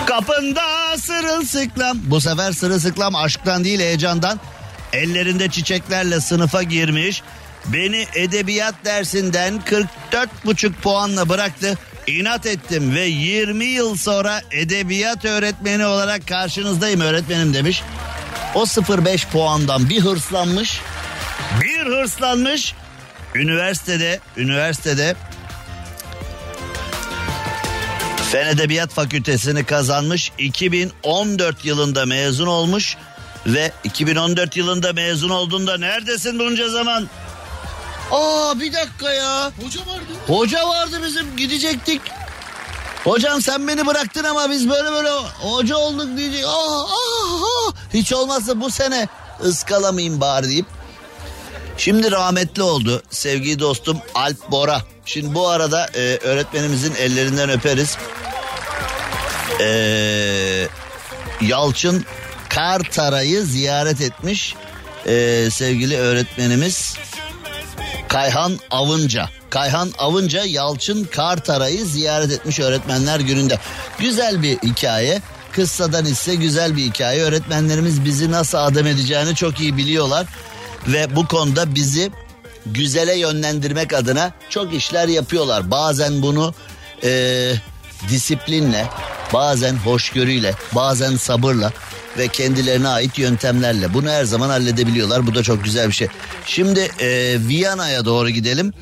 Kapında 0.06 0.98
sırılsıklam. 0.98 1.98
Bu 2.04 2.22
sefer 2.22 2.52
sırılsıklam 2.52 3.16
aşktan 3.16 3.64
değil 3.64 3.80
heyecandan. 3.80 4.40
Ellerinde 4.94 5.50
çiçeklerle 5.50 6.22
sınıfa 6.22 6.64
girmiş. 6.64 7.24
Beni 7.66 8.06
edebiyat 8.16 8.76
dersinden 8.86 9.62
44,5 10.12 10.74
puanla 10.74 11.30
bıraktı. 11.30 11.78
İnat 12.08 12.46
ettim 12.46 12.96
ve 12.96 13.06
20 13.06 13.66
yıl 13.66 13.96
sonra 13.98 14.42
edebiyat 14.52 15.26
öğretmeni 15.26 15.86
olarak 15.86 16.28
karşınızdayım 16.28 17.02
öğretmenim 17.02 17.54
demiş. 17.54 17.84
O 18.56 18.64
0,5 18.64 19.30
puandan 19.32 19.90
bir 19.90 20.02
hırslanmış. 20.02 20.82
Bir 21.62 21.86
hırslanmış. 21.86 22.74
Üniversitede, 23.36 24.20
üniversitede 24.38 25.16
Fen 28.32 28.48
Edebiyat 28.48 28.92
Fakültesini 28.92 29.63
kazanmış. 29.66 30.32
2014 30.38 31.66
yılında 31.66 32.06
mezun 32.06 32.48
olmuş 32.48 32.98
ve 33.46 33.72
2014 33.84 34.58
yılında 34.58 34.94
mezun 34.94 35.30
olduğunda 35.30 35.78
neredesin 35.78 36.40
bunca 36.40 36.70
zaman? 36.70 37.10
Aa 38.12 38.60
bir 38.60 38.74
dakika 38.74 39.13
ya. 39.13 39.52
Hoca 39.63 39.80
vardı. 39.82 40.13
Hoca 40.28 40.68
vardı 40.68 41.02
bizim 41.08 41.36
gidecektik. 41.38 42.02
Hocam 43.04 43.42
sen 43.42 43.68
beni 43.68 43.86
bıraktın 43.88 44.24
ama 44.24 44.50
biz 44.50 44.70
böyle 44.70 44.92
böyle 44.92 45.10
hoca 45.42 45.78
olduk 45.78 46.18
diyecek. 46.18 46.46
Aa, 46.46 46.84
aa, 46.84 46.88
aa. 46.88 47.74
Hiç 47.94 48.13
olmazsa 48.13 48.62
bu 48.62 48.72
sene 48.72 49.08
ıskalamayayım 49.46 50.22
bari 50.22 50.48
deyip. 50.48 50.66
Şimdi 51.78 52.12
rahmetli 52.12 52.63
oldu 52.63 53.04
sevgili 53.10 53.60
dostum 53.60 53.98
Alp 54.16 54.52
Bora. 54.52 54.82
Şimdi 55.08 55.34
bu 55.34 55.48
arada 55.48 55.88
e, 55.96 56.00
öğretmenimizin 56.24 56.96
ellerinden 56.96 57.50
öperiz. 57.50 57.98
E, 59.62 60.67
Yalçın 61.41 62.06
Kartaray'ı 62.50 63.43
ziyaret 63.43 64.02
etmiş 64.02 64.56
e, 65.06 65.48
sevgili 65.52 65.98
öğretmenimiz 65.98 66.98
Kayhan 68.08 68.60
Avınca. 68.72 69.30
Kayhan 69.50 69.91
Avınca 69.98 70.46
Yalçın 70.46 71.04
Kartaray'ı 71.04 71.86
ziyaret 71.86 72.32
etmiş 72.32 72.60
öğretmenler 72.60 73.20
gününde. 73.20 73.60
Güzel 74.00 74.43
bir 74.43 74.58
hikaye. 74.58 75.22
Kıssadan 75.52 76.06
ise 76.06 76.36
güzel 76.36 76.76
bir 76.76 76.84
hikaye. 76.84 77.22
Öğretmenlerimiz 77.22 78.06
bizi 78.06 78.32
nasıl 78.32 78.58
adam 78.58 78.88
edeceğini 78.88 79.36
çok 79.36 79.60
iyi 79.60 79.78
biliyorlar. 79.78 80.26
Ve 80.88 81.15
bu 81.15 81.28
konuda 81.28 81.76
bizi 81.76 82.12
güzele 82.73 83.17
yönlendirmek 83.17 83.93
adına 83.93 84.32
çok 84.49 84.73
işler 84.73 85.08
yapıyorlar. 85.08 85.71
Bazen 85.71 86.21
bunu 86.21 86.53
e, 87.03 87.51
disiplinle, 88.10 88.88
bazen 89.34 89.75
hoşgörüyle, 89.75 90.56
bazen 90.75 91.15
sabırla 91.15 91.71
ve 92.17 92.27
kendilerine 92.27 92.88
ait 92.88 93.19
yöntemlerle 93.19 93.93
bunu 93.93 94.10
her 94.10 94.23
zaman 94.23 94.49
halledebiliyorlar. 94.49 95.27
Bu 95.27 95.36
da 95.36 95.43
çok 95.43 95.63
güzel 95.63 95.88
bir 95.88 95.93
şey. 95.93 96.08
Şimdi 96.45 96.80
e, 96.80 97.38
Viyana'ya 97.47 98.06
doğru 98.06 98.30
gidelim. 98.30 98.73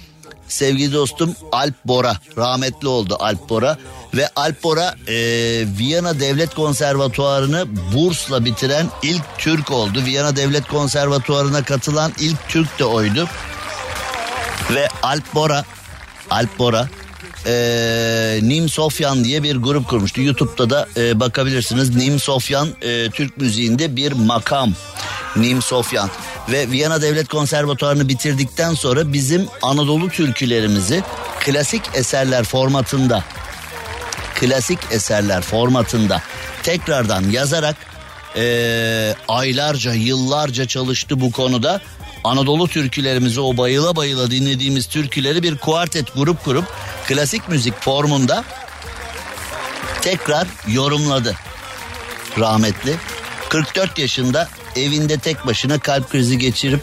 Sevgili 0.48 0.94
dostum 0.94 1.36
Alp 1.52 1.76
Bora 1.86 2.18
rahmetli 2.38 2.88
oldu 2.88 3.18
Alp 3.20 3.50
Bora 3.50 3.78
ve 4.14 4.30
Alp 4.36 4.64
Bora 4.64 4.96
e, 5.08 5.16
Viyana 5.78 6.20
Devlet 6.20 6.56
Konservatuarını 6.56 7.66
bursla 7.94 8.46
bitiren 8.46 8.88
ilk 9.04 9.24
Türk 9.38 9.72
oldu. 9.72 10.06
Viyana 10.06 10.36
Devlet 10.36 10.68
Konservatuarına 10.68 11.64
katılan 11.64 12.12
ilk 12.20 12.50
Türk 12.50 12.80
de 12.80 12.86
oydu. 12.86 13.28
Ve 14.74 14.88
Alp 15.04 15.36
Bora 15.36 15.66
Alp 16.30 16.60
Bora 16.60 16.88
e, 17.46 18.40
Nim 18.42 18.70
Sofyan 18.70 19.24
diye 19.24 19.44
bir 19.44 19.56
grup 19.56 19.90
kurmuştu. 19.90 20.22
YouTube'da 20.22 20.70
da 20.70 20.88
e, 20.98 21.20
bakabilirsiniz. 21.20 21.96
Nim 21.96 22.20
Sofyan 22.20 22.70
e, 22.82 23.10
Türk 23.10 23.38
müziğinde 23.38 23.96
bir 23.96 24.12
makam. 24.12 24.74
Nim 25.36 25.62
Sofyan 25.62 26.10
ve 26.52 26.70
Viyana 26.70 27.02
Devlet 27.02 27.28
Konservatuarını 27.28 28.08
bitirdikten 28.08 28.74
sonra 28.74 29.14
bizim 29.14 29.48
Anadolu 29.62 30.10
türkülerimizi 30.10 31.04
klasik 31.40 31.82
eserler 31.94 32.44
formatında 32.44 33.24
klasik 34.36 34.80
eserler 34.92 35.42
formatında 35.42 36.22
tekrardan 36.64 37.24
yazarak 37.24 37.76
e, 38.36 39.16
aylarca 39.28 39.94
yıllarca 39.94 40.68
çalıştı 40.68 41.22
bu 41.22 41.32
konuda. 41.32 41.82
Anadolu 42.26 42.68
türkülerimizi 42.68 43.42
o 43.42 43.58
bayıla 43.58 43.96
bayıla 43.96 44.32
dinlediğimiz 44.32 44.86
türküleri 44.86 45.44
bir 45.44 45.58
kuartet 45.58 46.16
grup 46.16 46.44
kurup 46.44 46.66
klasik 47.08 47.50
müzik 47.50 47.82
formunda 47.82 48.44
tekrar 50.02 50.48
yorumladı 50.68 51.36
rahmetli. 52.40 52.96
44 53.50 54.00
yaşında 54.00 54.50
evinde 54.76 55.18
tek 55.18 55.46
başına 55.48 55.80
kalp 55.80 56.10
krizi 56.10 56.38
geçirip 56.38 56.82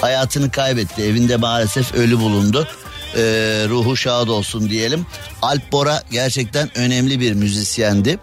hayatını 0.00 0.50
kaybetti. 0.50 1.02
Evinde 1.02 1.36
maalesef 1.36 1.94
ölü 1.94 2.20
bulundu. 2.20 2.68
Ee, 3.16 3.20
ruhu 3.68 3.96
şad 3.96 4.28
olsun 4.28 4.68
diyelim. 4.68 5.06
Alp 5.42 5.72
Bora 5.72 6.02
gerçekten 6.10 6.78
önemli 6.78 7.20
bir 7.20 7.32
müzisyendi. 7.32 8.18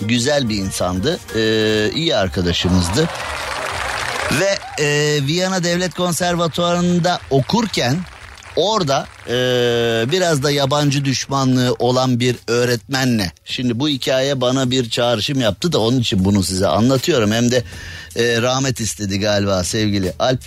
Güzel 0.00 0.48
bir 0.48 0.56
insandı. 0.56 1.18
Ee, 1.36 1.90
iyi 1.94 2.16
arkadaşımızdı. 2.16 3.08
Ve 4.38 4.82
e, 4.84 5.18
Viyana 5.26 5.64
Devlet 5.64 5.94
Konservatuvarı'nda 5.94 7.18
okurken 7.30 7.96
orada 8.56 9.06
e, 9.28 9.34
biraz 10.12 10.42
da 10.42 10.50
yabancı 10.50 11.04
düşmanlığı 11.04 11.76
olan 11.78 12.20
bir 12.20 12.36
öğretmenle. 12.46 13.32
Şimdi 13.44 13.80
bu 13.80 13.88
hikaye 13.88 14.40
bana 14.40 14.70
bir 14.70 14.90
çağrışım 14.90 15.40
yaptı 15.40 15.72
da 15.72 15.78
onun 15.78 16.00
için 16.00 16.24
bunu 16.24 16.42
size 16.42 16.66
anlatıyorum. 16.66 17.32
Hem 17.32 17.50
de 17.50 17.64
e, 18.16 18.42
rahmet 18.42 18.80
istedi 18.80 19.20
galiba 19.20 19.64
sevgili 19.64 20.12
Alp. 20.18 20.40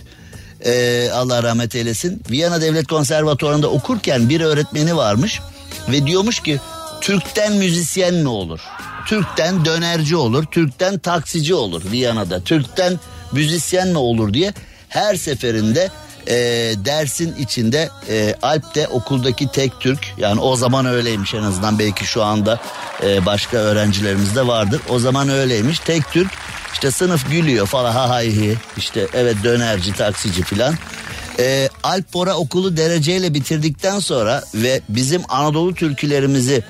E, 0.65 1.09
Allah 1.13 1.43
rahmet 1.43 1.75
eylesin. 1.75 2.21
Viyana 2.29 2.61
Devlet 2.61 2.87
Konservatuvarı'nda 2.87 3.67
okurken 3.67 4.29
bir 4.29 4.41
öğretmeni 4.41 4.95
varmış 4.95 5.41
ve 5.91 6.07
diyormuş 6.07 6.39
ki 6.39 6.59
Türk'ten 7.01 7.53
müzisyen 7.53 8.13
mi 8.13 8.29
olur? 8.29 8.59
Türk'ten 9.07 9.65
dönerci 9.65 10.15
olur, 10.15 10.45
Türk'ten 10.45 10.97
taksici 10.97 11.53
olur 11.53 11.91
Viyana'da. 11.91 12.41
Türk'ten 12.41 12.99
müzisyen 13.33 13.87
mi 13.87 13.97
olur 13.97 14.33
diye 14.33 14.53
her 14.89 15.15
seferinde 15.15 15.89
e, 16.27 16.35
dersin 16.85 17.35
içinde 17.39 17.89
e, 18.09 18.35
Alp 18.41 18.75
de 18.75 18.87
okuldaki 18.87 19.47
tek 19.47 19.79
Türk 19.79 20.13
yani 20.17 20.41
o 20.41 20.55
zaman 20.55 20.85
öyleymiş 20.85 21.33
en 21.33 21.43
azından 21.43 21.79
belki 21.79 22.05
şu 22.05 22.23
anda 22.23 22.59
e, 23.03 23.25
başka 23.25 23.57
öğrencilerimiz 23.57 24.35
de 24.35 24.47
vardır. 24.47 24.81
O 24.89 24.99
zaman 24.99 25.29
öyleymiş 25.29 25.79
tek 25.79 26.11
Türk 26.11 26.31
işte 26.73 26.91
sınıf 26.91 27.31
gülüyor 27.31 27.67
falan 27.67 27.91
ha 27.91 28.21
hi 28.21 28.57
işte 28.77 29.07
evet 29.13 29.35
dönerci 29.43 29.93
taksici 29.93 30.43
filan. 30.43 30.75
E, 31.39 31.69
Alp 31.83 32.13
Bora 32.13 32.35
okulu 32.35 32.77
dereceyle 32.77 33.33
bitirdikten 33.33 33.99
sonra 33.99 34.43
ve 34.55 34.81
bizim 34.89 35.21
Anadolu 35.29 35.75
türkülerimizi 35.75 36.63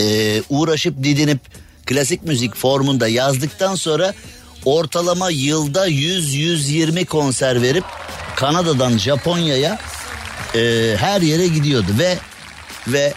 e, 0.00 0.42
uğraşıp 0.48 1.02
didinip 1.02 1.40
klasik 1.86 2.24
müzik 2.24 2.56
formunda 2.56 3.08
yazdıktan 3.08 3.74
sonra 3.74 4.14
ortalama 4.64 5.30
yılda 5.30 5.88
100-120 5.88 7.04
konser 7.04 7.62
verip 7.62 7.84
Kanada'dan 8.36 8.98
Japonya'ya 8.98 9.78
e, 10.54 10.94
her 10.98 11.20
yere 11.20 11.46
gidiyordu 11.46 11.90
ve 11.98 12.18
ve 12.88 13.14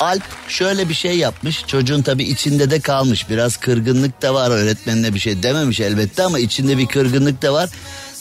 Alp 0.00 0.22
şöyle 0.48 0.88
bir 0.88 0.94
şey 0.94 1.18
yapmış. 1.18 1.66
Çocuğun 1.66 2.02
tabii 2.02 2.24
içinde 2.24 2.70
de 2.70 2.80
kalmış. 2.80 3.30
Biraz 3.30 3.56
kırgınlık 3.56 4.22
da 4.22 4.34
var. 4.34 4.50
Öğretmenine 4.50 5.14
bir 5.14 5.18
şey 5.18 5.42
dememiş 5.42 5.80
elbette 5.80 6.22
ama 6.22 6.38
içinde 6.38 6.78
bir 6.78 6.86
kırgınlık 6.86 7.42
da 7.42 7.52
var. 7.52 7.70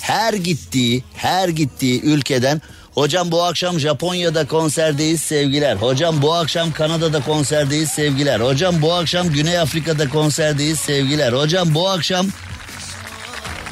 Her 0.02 0.34
gittiği, 0.34 1.04
her 1.16 1.50
gittiği 1.50 2.02
ülkeden 2.02 2.62
Hocam 2.96 3.32
bu 3.32 3.44
akşam 3.44 3.80
Japonya'da 3.80 4.48
konserdeyiz 4.48 5.22
sevgiler. 5.22 5.76
Hocam 5.76 6.22
bu 6.22 6.34
akşam 6.34 6.72
Kanada'da 6.72 7.22
konserdeyiz 7.22 7.90
sevgiler. 7.90 8.40
Hocam 8.40 8.82
bu 8.82 8.94
akşam 8.94 9.30
Güney 9.30 9.60
Afrika'da 9.60 10.10
konserdeyiz 10.10 10.80
sevgiler. 10.80 11.34
Hocam 11.34 11.74
bu 11.74 11.90
akşam 11.90 12.28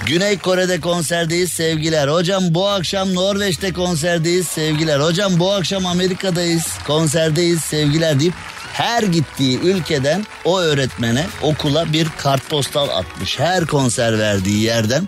Güney 0.06 0.38
Kore'de 0.38 0.80
konserdeyiz 0.80 1.52
sevgiler. 1.52 2.08
Hocam 2.08 2.44
bu 2.50 2.68
akşam 2.68 3.16
Norveç'te 3.16 3.74
konserdeyiz 3.74 4.48
sevgiler. 4.48 5.00
Hocam 5.00 5.40
bu 5.40 5.52
akşam 5.52 5.86
Amerika'dayız 5.86 6.64
konserdeyiz 6.88 7.62
sevgiler 7.62 8.20
deyip 8.20 8.34
her 8.74 9.04
gittiği 9.04 9.60
ülkeden 9.60 10.26
o 10.46 10.60
öğretmene 10.60 11.26
okula 11.42 11.94
bir 11.94 12.08
kartpostal 12.18 12.90
atmış. 12.90 13.40
Her 13.40 13.66
konser 13.66 14.20
verdiği 14.20 14.64
yerden 14.64 15.08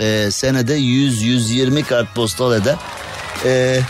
e, 0.00 0.30
senede 0.30 0.78
100-120 0.78 1.82
kartpostal 1.82 2.54
eder. 2.54 2.76
E, 3.44 3.80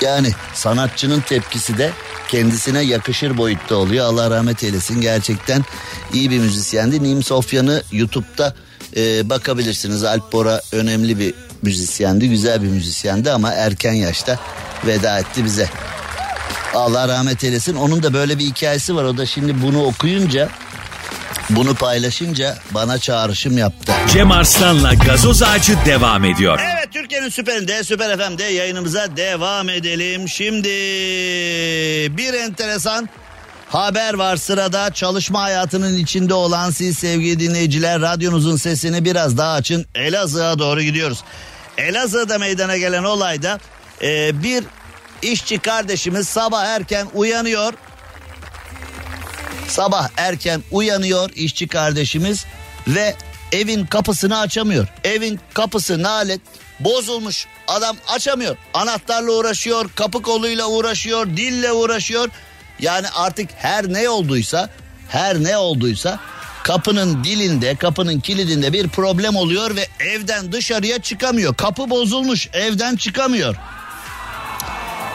yani 0.00 0.32
sanatçının 0.54 1.20
tepkisi 1.20 1.78
de 1.78 1.90
kendisine 2.28 2.80
yakışır 2.82 3.38
boyutta 3.38 3.76
oluyor. 3.76 4.06
Allah 4.06 4.30
rahmet 4.30 4.64
eylesin 4.64 5.00
gerçekten 5.00 5.64
iyi 6.12 6.30
bir 6.30 6.38
müzisyendi. 6.38 7.02
Nim 7.02 7.22
Sofyan'ı 7.22 7.82
YouTube'da 7.92 8.54
e, 8.96 9.30
bakabilirsiniz. 9.30 10.04
Alp 10.04 10.32
Bora 10.32 10.60
önemli 10.72 11.18
bir 11.18 11.34
müzisyendi, 11.62 12.28
güzel 12.28 12.62
bir 12.62 12.68
müzisyendi 12.68 13.30
ama 13.30 13.52
erken 13.52 13.92
yaşta 13.92 14.38
veda 14.86 15.18
etti 15.18 15.44
bize. 15.44 15.68
Allah 16.74 17.08
rahmet 17.08 17.44
eylesin. 17.44 17.76
Onun 17.76 18.02
da 18.02 18.12
böyle 18.12 18.38
bir 18.38 18.44
hikayesi 18.44 18.96
var. 18.96 19.04
O 19.04 19.16
da 19.16 19.26
şimdi 19.26 19.62
bunu 19.62 19.84
okuyunca 19.84 20.48
bunu 21.50 21.74
paylaşınca 21.74 22.58
bana 22.70 22.98
çağrışım 22.98 23.58
yaptı. 23.58 23.92
Cem 24.12 24.30
Arslan'la 24.30 24.94
gazoz 24.94 25.42
ağacı 25.42 25.76
devam 25.86 26.24
ediyor. 26.24 26.60
Evet 26.62 26.75
Türkiye'nin 26.92 27.28
süperinde 27.28 27.84
Süper 27.84 28.18
FM'de 28.18 28.44
yayınımıza 28.44 29.16
devam 29.16 29.68
edelim. 29.68 30.28
Şimdi 30.28 30.68
bir 32.16 32.34
enteresan 32.34 33.08
haber 33.68 34.14
var 34.14 34.36
sırada. 34.36 34.90
Çalışma 34.90 35.42
hayatının 35.42 35.96
içinde 35.96 36.34
olan 36.34 36.70
siz 36.70 36.98
sevgili 36.98 37.40
dinleyiciler 37.40 38.00
radyonuzun 38.00 38.56
sesini 38.56 39.04
biraz 39.04 39.38
daha 39.38 39.52
açın. 39.52 39.86
Elazığ'a 39.94 40.58
doğru 40.58 40.82
gidiyoruz. 40.82 41.24
Elazığ'da 41.78 42.38
meydana 42.38 42.76
gelen 42.76 43.04
olayda 43.04 43.60
e, 44.02 44.42
bir 44.42 44.64
işçi 45.22 45.58
kardeşimiz 45.58 46.28
sabah 46.28 46.64
erken 46.64 47.06
uyanıyor. 47.14 47.72
Sabah 49.68 50.08
erken 50.16 50.62
uyanıyor 50.70 51.30
işçi 51.34 51.68
kardeşimiz 51.68 52.44
ve 52.88 53.14
evin 53.52 53.86
kapısını 53.86 54.38
açamıyor. 54.38 54.88
Evin 55.04 55.40
kapısı 55.54 56.02
nalet 56.02 56.40
bozulmuş. 56.80 57.46
Adam 57.68 57.96
açamıyor. 58.08 58.56
Anahtarla 58.74 59.32
uğraşıyor, 59.32 59.90
kapı 59.94 60.22
koluyla 60.22 60.66
uğraşıyor, 60.66 61.26
dille 61.26 61.72
uğraşıyor. 61.72 62.28
Yani 62.80 63.06
artık 63.08 63.50
her 63.56 63.92
ne 63.92 64.08
olduysa, 64.08 64.70
her 65.08 65.42
ne 65.42 65.56
olduysa 65.56 66.20
kapının 66.64 67.24
dilinde, 67.24 67.76
kapının 67.76 68.20
kilidinde 68.20 68.72
bir 68.72 68.88
problem 68.88 69.36
oluyor 69.36 69.76
ve 69.76 69.88
evden 70.00 70.52
dışarıya 70.52 70.98
çıkamıyor. 70.98 71.54
Kapı 71.54 71.90
bozulmuş, 71.90 72.48
evden 72.52 72.96
çıkamıyor. 72.96 73.56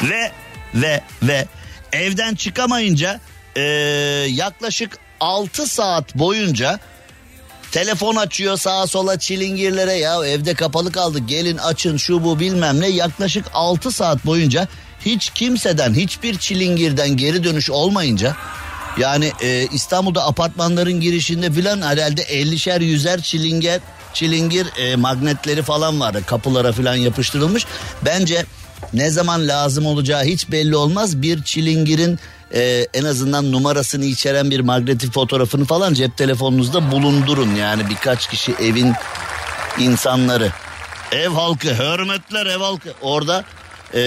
Ve 0.03 0.31
ve 0.75 1.03
ve 1.23 1.47
evden 1.91 2.35
çıkamayınca 2.35 3.19
e, 3.55 3.61
yaklaşık 4.29 4.97
6 5.19 5.67
saat 5.67 6.15
boyunca 6.15 6.79
telefon 7.71 8.15
açıyor 8.15 8.57
sağa 8.57 8.87
sola 8.87 9.19
çilingirlere. 9.19 9.93
Ya 9.93 10.25
evde 10.25 10.53
kapalı 10.53 10.91
kaldı. 10.91 11.19
Gelin 11.19 11.57
açın 11.57 11.97
şu 11.97 12.23
bu 12.23 12.39
bilmem 12.39 12.81
ne. 12.81 12.87
Yaklaşık 12.87 13.45
6 13.53 13.91
saat 13.91 14.25
boyunca 14.25 14.67
hiç 15.05 15.29
kimseden 15.29 15.93
hiçbir 15.93 16.37
çilingirden 16.37 17.17
geri 17.17 17.43
dönüş 17.43 17.69
olmayınca 17.69 18.35
yani 18.97 19.31
e, 19.41 19.67
İstanbul'da 19.71 20.27
apartmanların 20.27 20.99
girişinde 20.99 21.51
filan 21.51 21.81
herhalde 21.81 22.21
50'şer 22.21 22.83
yüzer 22.83 23.21
çilinger 23.21 23.79
çilingir 24.13 24.67
e, 24.77 24.95
magnetleri 24.95 25.61
falan 25.61 25.99
vardı 25.99 26.21
kapılara 26.25 26.71
filan 26.71 26.95
yapıştırılmış. 26.95 27.65
Bence 28.05 28.45
ne 28.93 29.09
zaman 29.09 29.47
lazım 29.47 29.85
olacağı 29.85 30.23
hiç 30.23 30.51
belli 30.51 30.75
olmaz. 30.75 31.21
Bir 31.21 31.43
çilingirin 31.43 32.19
e, 32.53 32.87
en 32.93 33.03
azından 33.03 33.51
numarasını 33.51 34.05
içeren 34.05 34.51
bir 34.51 34.59
magnetik 34.59 35.13
fotoğrafını 35.13 35.65
falan 35.65 35.93
cep 35.93 36.17
telefonunuzda 36.17 36.91
bulundurun. 36.91 37.55
Yani 37.55 37.89
birkaç 37.89 38.29
kişi 38.29 38.51
evin 38.51 38.93
insanları. 39.79 40.51
Ev 41.11 41.29
halkı, 41.29 41.67
hürmetler 41.67 42.45
ev 42.45 42.59
halkı. 42.59 42.93
Orada 43.01 43.43
e, 43.93 44.01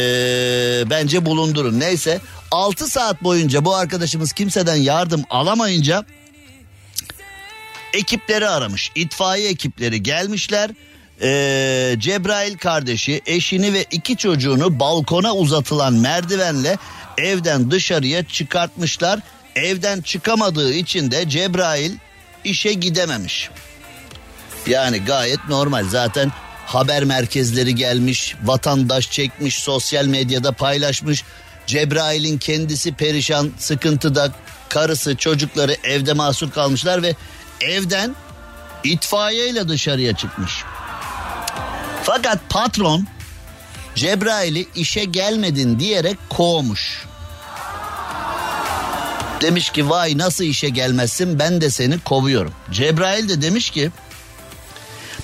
bence 0.91 1.27
bulundurun. 1.27 1.81
Neyse 1.81 2.21
6 2.51 2.87
saat 2.89 3.23
boyunca 3.23 3.65
bu 3.65 3.75
arkadaşımız 3.75 4.33
kimseden 4.33 4.77
yardım 4.77 5.25
alamayınca 5.31 6.05
ekipleri 7.93 8.49
aramış. 8.49 8.93
İtfaiye 8.95 9.49
ekipleri 9.49 10.03
gelmişler. 10.03 10.71
Ee, 11.23 11.97
Cebrail 11.99 12.59
kardeşi 12.59 13.23
eşini 13.27 13.73
ve 13.73 13.85
iki 13.91 14.17
çocuğunu 14.17 14.81
balkona 14.81 15.35
uzatılan 15.35 15.95
merdivenle 15.95 16.79
evden 17.19 17.71
dışarıya 17.71 18.25
çıkartmışlar. 18.25 19.21
Evden 19.57 20.01
çıkamadığı 20.01 20.73
için 20.73 21.11
de 21.11 21.29
Cebrail 21.29 21.93
işe 22.45 22.73
gidememiş. 22.73 23.51
Yani 24.67 25.05
gayet 25.05 25.49
normal 25.49 25.85
zaten 25.89 26.33
haber 26.67 27.05
merkezleri 27.05 27.75
gelmiş, 27.75 28.37
vatandaş 28.45 29.11
çekmiş, 29.11 29.59
sosyal 29.59 30.05
medyada 30.05 30.53
paylaşmış. 30.53 31.25
Cebrail'in 31.67 32.39
kendisi 32.39 32.95
perişan, 32.95 33.51
sıkıntıda, 33.59 34.33
karısı, 34.69 35.17
çocukları 35.17 35.77
evde 35.85 36.13
mahsur 36.13 36.51
kalmışlar 36.51 37.03
ve 37.03 37.15
evden 37.61 38.17
itfaiyeyle 38.85 39.69
dışarıya 39.69 40.17
çıkmış. 40.17 40.53
Fakat 42.03 42.39
patron 42.49 43.07
Cebrail'i 43.95 44.67
işe 44.75 45.05
gelmedin 45.05 45.81
diyerek 45.81 46.17
kovmuş. 46.31 47.07
Demiş 49.41 49.71
ki 49.71 49.91
vay 49.91 50.19
nasıl 50.19 50.45
işe 50.45 50.69
gelmezsin? 50.69 51.39
Ben 51.39 51.61
de 51.61 51.71
seni 51.71 51.99
kovuyorum. 51.99 52.53
Cebrail 52.71 53.29
de 53.29 53.43
demiş 53.43 53.71
ki 53.71 53.91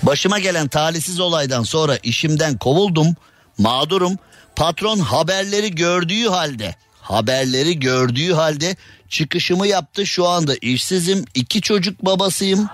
başıma 0.02 0.38
gelen 0.38 0.68
talihsiz 0.68 1.20
olaydan 1.20 1.62
sonra 1.62 1.96
işimden 2.02 2.58
kovuldum 2.58 3.14
mağdurum. 3.58 4.18
Patron 4.56 4.98
haberleri 4.98 5.74
gördüğü 5.74 6.28
halde 6.28 6.74
haberleri 7.00 7.80
gördüğü 7.80 8.32
halde 8.32 8.76
çıkışımı 9.08 9.66
yaptı. 9.66 10.06
Şu 10.06 10.28
anda 10.28 10.54
işsizim 10.60 11.24
iki 11.34 11.60
çocuk 11.60 12.02
babasıyım. 12.02 12.68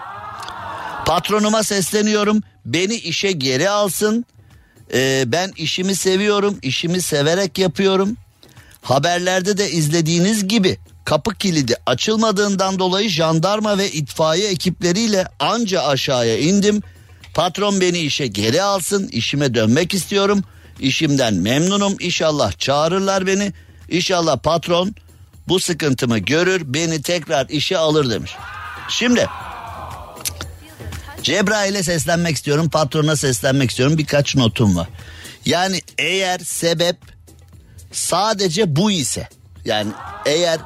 Patronuma 1.07 1.63
sesleniyorum. 1.63 2.43
Beni 2.65 2.95
işe 2.95 3.33
geri 3.33 3.71
alsın 3.71 4.25
ee, 4.95 5.25
ben 5.27 5.53
işimi 5.57 5.95
seviyorum 5.95 6.59
işimi 6.63 7.03
severek 7.03 7.59
yapıyorum 7.59 8.17
haberlerde 8.83 9.59
de 9.59 9.71
izlediğiniz 9.71 10.49
gibi 10.49 10.79
kapı 11.05 11.35
kilidi 11.35 11.77
açılmadığından 11.87 12.79
dolayı 12.79 13.09
jandarma 13.09 13.79
ve 13.79 13.91
itfaiye 13.91 14.49
ekipleriyle 14.49 15.27
anca 15.41 15.83
aşağıya 15.83 16.39
indim. 16.39 16.83
Patron 17.35 17.81
beni 17.81 17.99
işe 17.99 18.27
geri 18.27 18.63
alsın, 18.63 19.09
işime 19.09 19.55
dönmek 19.55 19.95
istiyorum. 19.95 20.43
İşimden 20.81 21.35
memnunum. 21.35 21.97
İnşallah 22.01 22.53
çağırırlar 22.59 23.27
beni. 23.27 23.53
İnşallah 23.89 24.39
patron 24.39 24.95
bu 25.49 25.61
sıkıntımı 25.61 26.19
görür, 26.19 26.63
beni 26.65 27.03
tekrar 27.03 27.49
işe 27.49 27.79
alır 27.79 28.11
demiş. 28.11 28.33
Şimdi 28.89 29.29
Cebrail'e 31.27 31.83
seslenmek 31.83 32.37
istiyorum, 32.37 32.69
patrona 32.69 33.17
seslenmek 33.17 33.71
istiyorum. 33.71 33.99
Birkaç 33.99 34.37
notum 34.37 34.77
var. 34.77 34.89
Yani 35.47 35.81
eğer 35.99 36.39
sebep 36.39 36.97
sadece 37.93 38.77
bu 38.77 38.91
ise 38.91 39.29
yani 39.65 39.93
eğer 40.27 40.61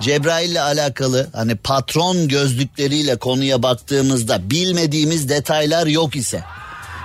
Cebrail 0.00 0.50
ile 0.50 0.60
alakalı 0.60 1.28
hani 1.32 1.54
patron 1.54 2.28
gözlükleriyle 2.28 3.16
konuya 3.16 3.62
baktığımızda 3.62 4.50
bilmediğimiz 4.50 5.28
detaylar 5.28 5.86
yok 5.86 6.16
ise 6.16 6.44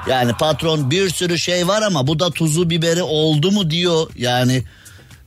yani 0.09 0.33
patron 0.33 0.91
bir 0.91 1.09
sürü 1.09 1.39
şey 1.39 1.67
var 1.67 1.81
ama 1.81 2.07
bu 2.07 2.19
da 2.19 2.31
tuzu 2.31 2.69
biberi 2.69 3.03
oldu 3.03 3.51
mu 3.51 3.69
diyor 3.69 4.07
yani 4.15 4.63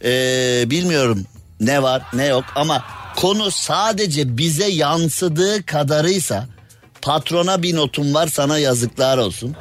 ee, 0.04 0.64
bilmiyorum 0.66 1.26
ne 1.60 1.82
var 1.82 2.02
ne 2.12 2.26
yok 2.26 2.44
ama 2.54 2.84
konu 3.16 3.50
sadece 3.50 4.38
bize 4.38 4.68
yansıdığı 4.68 5.66
kadarıysa 5.66 6.46
patrona 7.02 7.62
bir 7.62 7.76
notum 7.76 8.14
var 8.14 8.28
sana 8.28 8.58
yazıklar 8.58 9.18
olsun. 9.18 9.56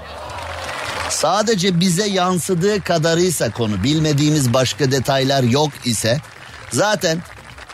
Sadece 1.09 1.79
bize 1.79 2.07
yansıdığı 2.07 2.81
kadarıysa 2.81 3.51
konu 3.51 3.83
bilmediğimiz 3.83 4.53
başka 4.53 4.91
detaylar 4.91 5.43
yok 5.43 5.71
ise 5.85 6.17
zaten 6.71 7.23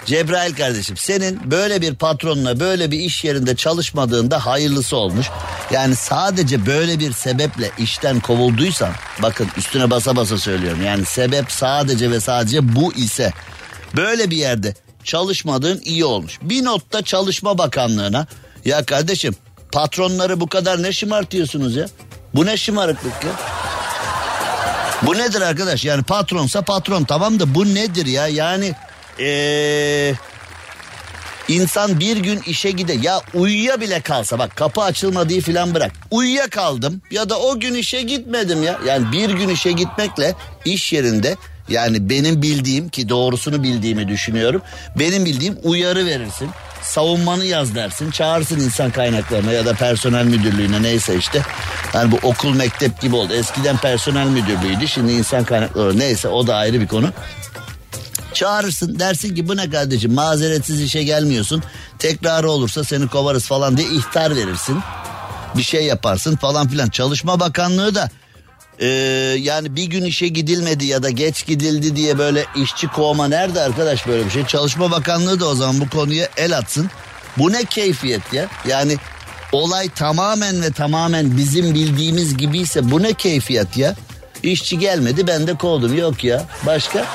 Cebrail 0.05 0.55
kardeşim 0.55 0.97
senin 0.97 1.51
böyle 1.51 1.81
bir 1.81 1.95
patronla 1.95 2.59
böyle 2.59 2.91
bir 2.91 2.99
iş 2.99 3.23
yerinde 3.23 3.55
çalışmadığında 3.55 4.45
hayırlısı 4.45 4.97
olmuş. 4.97 5.27
Yani 5.71 5.95
sadece 5.95 6.65
böyle 6.65 6.99
bir 6.99 7.11
sebeple 7.11 7.71
işten 7.77 8.19
kovulduysan 8.19 8.91
bakın 9.21 9.47
üstüne 9.57 9.89
basa 9.89 10.15
basa 10.15 10.37
söylüyorum. 10.37 10.85
Yani 10.85 11.05
sebep 11.05 11.51
sadece 11.51 12.11
ve 12.11 12.19
sadece 12.19 12.75
bu 12.75 12.93
ise 12.93 13.33
böyle 13.95 14.29
bir 14.29 14.37
yerde 14.37 14.75
çalışmadığın 15.03 15.81
iyi 15.85 16.05
olmuş. 16.05 16.39
Bir 16.41 16.63
notta 16.65 17.01
Çalışma 17.01 17.57
Bakanlığı'na 17.57 18.27
ya 18.65 18.85
kardeşim 18.85 19.35
patronları 19.77 20.39
bu 20.39 20.47
kadar 20.47 20.83
ne 20.83 20.91
şımartıyorsunuz 20.91 21.75
ya? 21.75 21.85
Bu 22.35 22.45
ne 22.45 22.57
şımarıklık 22.57 23.23
ya? 23.23 23.31
Bu 25.03 25.17
nedir 25.17 25.41
arkadaş? 25.41 25.85
Yani 25.85 26.03
patronsa 26.03 26.61
patron 26.61 27.03
tamam 27.03 27.39
da 27.39 27.55
bu 27.55 27.65
nedir 27.65 28.05
ya? 28.05 28.27
Yani 28.27 28.73
ee, 29.19 30.13
insan 31.47 31.99
bir 31.99 32.17
gün 32.17 32.41
işe 32.47 32.71
gide 32.71 32.93
ya 32.93 33.21
uyuya 33.33 33.81
bile 33.81 34.01
kalsa 34.01 34.39
bak 34.39 34.55
kapı 34.55 34.81
açılmadığı 34.81 35.39
filan 35.39 35.75
bırak. 35.75 35.91
Uyuya 36.11 36.49
kaldım 36.49 37.01
ya 37.11 37.29
da 37.29 37.39
o 37.39 37.59
gün 37.59 37.73
işe 37.73 38.01
gitmedim 38.01 38.63
ya. 38.63 38.79
Yani 38.87 39.11
bir 39.11 39.29
gün 39.29 39.49
işe 39.49 39.71
gitmekle 39.71 40.35
iş 40.65 40.93
yerinde 40.93 41.35
yani 41.69 42.09
benim 42.09 42.41
bildiğim 42.41 42.89
ki 42.89 43.09
doğrusunu 43.09 43.63
bildiğimi 43.63 44.07
düşünüyorum. 44.07 44.61
Benim 44.99 45.25
bildiğim 45.25 45.57
uyarı 45.63 46.05
verirsin. 46.05 46.49
Savunmanı 46.87 47.45
yaz 47.45 47.75
dersin. 47.75 48.11
Çağırsın 48.11 48.59
insan 48.59 48.91
kaynaklarına 48.91 49.51
ya 49.51 49.65
da 49.65 49.73
personel 49.73 50.25
müdürlüğüne 50.25 50.83
neyse 50.83 51.17
işte. 51.17 51.41
Yani 51.93 52.11
bu 52.11 52.19
okul 52.23 52.53
mektep 52.53 53.01
gibi 53.01 53.15
oldu. 53.15 53.33
Eskiden 53.33 53.77
personel 53.77 54.27
müdürlüğüydü. 54.27 54.87
Şimdi 54.87 55.11
insan 55.11 55.43
kaynakları 55.43 55.99
neyse 55.99 56.27
o 56.27 56.47
da 56.47 56.55
ayrı 56.55 56.81
bir 56.81 56.87
konu. 56.87 57.09
Çağırırsın 58.33 58.99
dersin 58.99 59.35
ki 59.35 59.47
bu 59.47 59.57
ne 59.57 59.69
kardeşim 59.69 60.13
mazeretsiz 60.13 60.81
işe 60.81 61.03
gelmiyorsun. 61.03 61.63
Tekrarı 61.99 62.49
olursa 62.49 62.83
seni 62.83 63.07
kovarız 63.07 63.45
falan 63.45 63.77
diye 63.77 63.87
ihtar 63.89 64.35
verirsin. 64.35 64.79
Bir 65.57 65.63
şey 65.63 65.85
yaparsın 65.85 66.35
falan 66.35 66.67
filan. 66.67 66.89
Çalışma 66.89 67.39
Bakanlığı 67.39 67.95
da 67.95 68.09
e, 68.79 68.87
yani 69.39 69.75
bir 69.75 69.83
gün 69.83 70.03
işe 70.03 70.27
gidilmedi 70.27 70.85
ya 70.85 71.03
da 71.03 71.09
geç 71.09 71.45
gidildi 71.45 71.95
diye 71.95 72.17
böyle 72.17 72.45
işçi 72.55 72.87
kovma 72.87 73.27
nerede 73.27 73.61
arkadaş 73.61 74.07
böyle 74.07 74.25
bir 74.25 74.31
şey. 74.31 74.45
Çalışma 74.45 74.91
Bakanlığı 74.91 75.39
da 75.39 75.45
o 75.45 75.55
zaman 75.55 75.79
bu 75.79 75.89
konuya 75.89 76.29
el 76.37 76.57
atsın. 76.57 76.89
Bu 77.37 77.51
ne 77.51 77.65
keyfiyet 77.65 78.33
ya? 78.33 78.47
Yani 78.67 78.97
olay 79.51 79.89
tamamen 79.89 80.61
ve 80.61 80.71
tamamen 80.71 81.37
bizim 81.37 81.73
bildiğimiz 81.73 82.37
gibiyse 82.37 82.91
bu 82.91 83.03
ne 83.03 83.13
keyfiyet 83.13 83.77
ya? 83.77 83.95
İşçi 84.43 84.79
gelmedi 84.79 85.27
ben 85.27 85.47
de 85.47 85.53
kovdum 85.53 85.97
yok 85.97 86.23
ya. 86.23 86.45
Başka? 86.65 87.05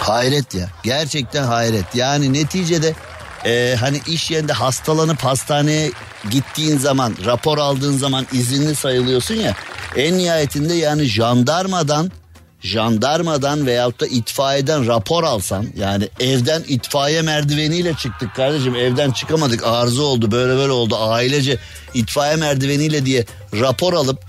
Hayret 0.00 0.54
ya. 0.54 0.68
Gerçekten 0.82 1.44
hayret. 1.44 1.94
Yani 1.94 2.32
neticede 2.32 2.94
e, 3.44 3.76
hani 3.80 4.00
iş 4.06 4.30
yerinde 4.30 4.52
hastalanıp 4.52 5.24
hastaneye 5.24 5.90
gittiğin 6.30 6.78
zaman 6.78 7.16
rapor 7.24 7.58
aldığın 7.58 7.98
zaman 7.98 8.26
izinli 8.32 8.74
sayılıyorsun 8.74 9.34
ya. 9.34 9.54
En 9.96 10.18
nihayetinde 10.18 10.74
yani 10.74 11.04
jandarmadan 11.04 12.12
jandarmadan 12.60 13.66
veyahut 13.66 14.00
da 14.00 14.06
itfaiyeden 14.06 14.86
rapor 14.86 15.24
alsan 15.24 15.66
yani 15.76 16.08
evden 16.20 16.64
itfaiye 16.68 17.22
merdiveniyle 17.22 17.94
çıktık 17.94 18.34
kardeşim 18.34 18.76
evden 18.76 19.10
çıkamadık 19.10 19.64
arıza 19.64 20.02
oldu 20.02 20.30
böyle 20.30 20.56
böyle 20.56 20.72
oldu 20.72 20.96
ailece 21.00 21.58
itfaiye 21.94 22.36
merdiveniyle 22.36 23.06
diye 23.06 23.24
rapor 23.52 23.92
alıp 23.92 24.20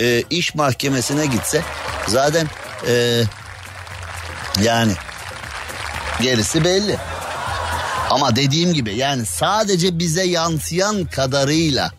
e, 0.00 0.22
iş 0.30 0.54
mahkemesine 0.54 1.26
gitse 1.26 1.62
zaten 2.08 2.46
e, 2.88 3.22
yani 4.62 4.92
Gerisi 6.22 6.64
belli. 6.64 6.96
Ama 8.10 8.36
dediğim 8.36 8.72
gibi 8.72 8.96
yani 8.96 9.26
sadece 9.26 9.98
bize 9.98 10.22
yansıyan 10.22 11.04
kadarıyla 11.04 11.92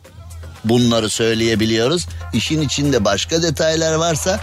bunları 0.69 1.09
söyleyebiliyoruz. 1.09 2.07
İşin 2.33 2.61
içinde 2.61 3.05
başka 3.05 3.41
detaylar 3.41 3.93
varsa 3.93 4.39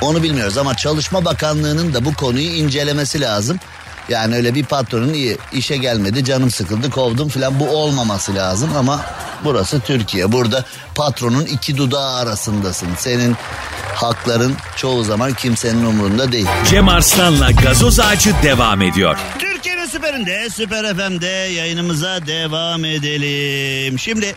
onu 0.00 0.22
bilmiyoruz 0.22 0.58
ama 0.58 0.76
Çalışma 0.76 1.24
Bakanlığı'nın 1.24 1.94
da 1.94 2.04
bu 2.04 2.14
konuyu 2.14 2.46
incelemesi 2.46 3.20
lazım. 3.20 3.58
Yani 4.08 4.36
öyle 4.36 4.54
bir 4.54 4.64
patronun 4.64 5.12
iyi 5.12 5.38
işe 5.52 5.76
gelmedi 5.76 6.24
canım 6.24 6.50
sıkıldı 6.50 6.90
kovdum 6.90 7.28
filan 7.28 7.60
bu 7.60 7.68
olmaması 7.68 8.34
lazım 8.34 8.70
ama 8.76 9.00
burası 9.44 9.80
Türkiye. 9.80 10.32
Burada 10.32 10.64
patronun 10.94 11.46
iki 11.46 11.76
dudağı 11.76 12.14
arasındasın. 12.14 12.88
Senin 12.98 13.36
Hakların 13.94 14.56
çoğu 14.76 15.04
zaman 15.04 15.32
kimsenin 15.32 15.84
umurunda 15.84 16.32
değil. 16.32 16.46
Cem 16.70 16.88
Arslan'la 16.88 17.50
gazoz 17.50 18.00
ağacı 18.00 18.34
devam 18.42 18.82
ediyor. 18.82 19.16
Türkiye'nin 19.38 19.86
süperinde, 19.86 20.50
süper 20.50 20.96
FM'de 20.96 21.26
yayınımıza 21.26 22.26
devam 22.26 22.84
edelim. 22.84 23.98
Şimdi 23.98 24.34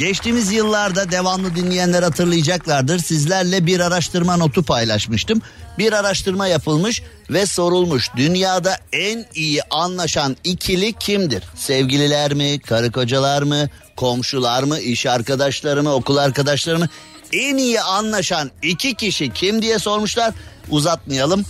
geçtiğimiz 0.00 0.52
yıllarda 0.52 1.10
devamlı 1.10 1.56
dinleyenler 1.56 2.02
hatırlayacaklardır. 2.02 2.98
Sizlerle 2.98 3.66
bir 3.66 3.80
araştırma 3.80 4.36
notu 4.36 4.62
paylaşmıştım. 4.62 5.42
Bir 5.78 5.92
araştırma 5.92 6.46
yapılmış 6.46 7.02
ve 7.30 7.46
sorulmuş. 7.46 8.08
Dünyada 8.16 8.76
en 8.92 9.26
iyi 9.34 9.62
anlaşan 9.62 10.36
ikili 10.44 10.92
kimdir? 10.92 11.44
Sevgililer 11.54 12.34
mi, 12.34 12.60
karı 12.60 12.92
kocalar 12.92 13.42
mı, 13.42 13.68
komşular 13.96 14.62
mı, 14.62 14.78
iş 14.78 15.06
arkadaşları 15.06 15.82
mı, 15.82 15.94
okul 15.94 16.16
arkadaşları 16.16 16.78
mı? 16.78 16.88
En 17.32 17.56
iyi 17.56 17.80
anlaşan 17.80 18.50
iki 18.62 18.94
kişi 18.94 19.32
kim 19.32 19.62
diye 19.62 19.78
sormuşlar. 19.78 20.34
Uzatmayalım. 20.70 21.44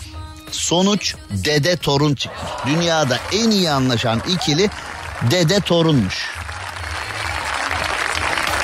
Sonuç 0.51 1.15
dede 1.31 1.77
torun 1.77 2.15
çıkmış. 2.15 2.51
Dünyada 2.67 3.19
en 3.33 3.51
iyi 3.51 3.71
anlaşan 3.71 4.23
ikili 4.35 4.71
dede 5.31 5.61
torunmuş. 5.61 6.40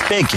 Peki. 0.09 0.37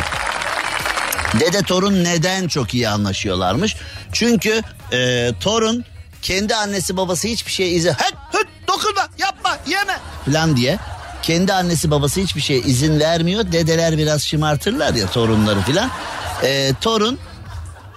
Dede 1.40 1.62
torun 1.62 2.04
neden 2.04 2.48
çok 2.48 2.74
iyi 2.74 2.90
anlaşıyorlarmış? 2.90 3.76
Çünkü 4.14 4.62
e, 4.94 5.32
torun 5.40 5.86
kendi 6.22 6.56
annesi 6.56 6.98
babası 6.98 7.28
hiçbir 7.28 7.52
şeye 7.52 7.70
izin... 7.70 7.90
Hıt 7.90 8.16
hıt 8.32 8.48
dokunma 8.68 9.08
yapma 9.18 9.58
yeme 9.68 10.00
falan 10.26 10.58
diye. 10.58 10.80
Kendi 11.22 11.54
annesi 11.54 11.92
babası 11.92 12.22
hiçbir 12.22 12.42
şeye 12.42 12.60
izin 12.60 13.00
vermiyor. 13.00 13.52
Dedeler 13.52 13.98
biraz 13.98 14.24
şımartırlar 14.24 14.94
ya 14.94 15.08
torunları 15.08 15.60
falan. 15.60 15.92
E, 16.44 16.72
torun 16.82 17.20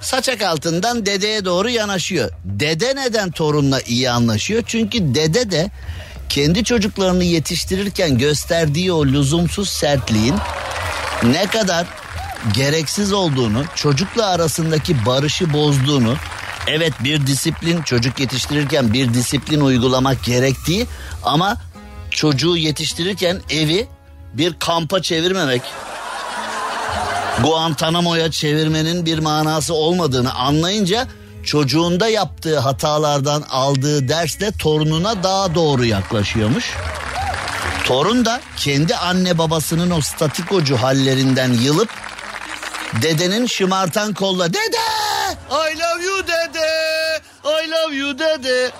saçak 0.00 0.42
altından 0.42 1.06
dedeye 1.06 1.44
doğru 1.44 1.68
yanaşıyor. 1.70 2.30
Dede 2.44 2.96
neden 2.96 3.30
torunla 3.30 3.80
iyi 3.80 4.11
anlaşıyor? 4.11 4.62
Çünkü 4.66 5.14
dede 5.14 5.50
de 5.50 5.70
kendi 6.28 6.64
çocuklarını 6.64 7.24
yetiştirirken 7.24 8.18
gösterdiği 8.18 8.92
o 8.92 9.06
lüzumsuz 9.06 9.68
sertliğin 9.68 10.35
ne 11.24 11.46
kadar 11.46 11.87
gereksiz 12.54 13.12
olduğunu, 13.12 13.64
çocukla 13.74 14.26
arasındaki 14.26 15.06
barışı 15.06 15.52
bozduğunu, 15.52 16.16
evet 16.66 16.92
bir 17.04 17.26
disiplin 17.26 17.82
çocuk 17.82 18.20
yetiştirirken 18.20 18.92
bir 18.92 19.14
disiplin 19.14 19.61
uygulamak 19.61 20.24
gerektiği 20.24 20.87
ama 21.24 21.56
çocuğu 22.11 22.56
yetiştirirken 22.56 23.40
evi 23.50 23.88
bir 24.35 24.58
kampa 24.58 25.02
çevirmemek, 25.02 25.62
Guantanamo'ya 27.42 28.30
çevirmenin 28.30 29.06
bir 29.06 29.18
manası 29.18 29.74
olmadığını 29.74 30.35
anlayınca 30.35 31.06
çocuğunda 31.44 32.08
yaptığı 32.08 32.58
hatalardan 32.58 33.42
aldığı 33.50 34.08
dersle 34.08 34.52
torununa 34.52 35.22
daha 35.22 35.54
doğru 35.54 35.85
yaklaşıyormuş. 35.85 36.74
Torun 37.85 38.25
da 38.25 38.40
kendi 38.57 38.97
anne 38.97 39.38
babasının 39.38 39.90
o 39.90 40.01
statikocu 40.01 40.77
hallerinden 40.77 41.53
yılıp 41.53 41.90
dedenin 43.03 43.47
şımartan 43.47 44.14
kolla 44.14 44.49
dede! 44.49 44.77
I 45.51 45.79
love 45.79 46.05
you 46.05 46.23
dede! 46.23 46.68
I 47.45 47.71
love 47.71 47.97
you 47.97 48.18
dede! 48.18 48.71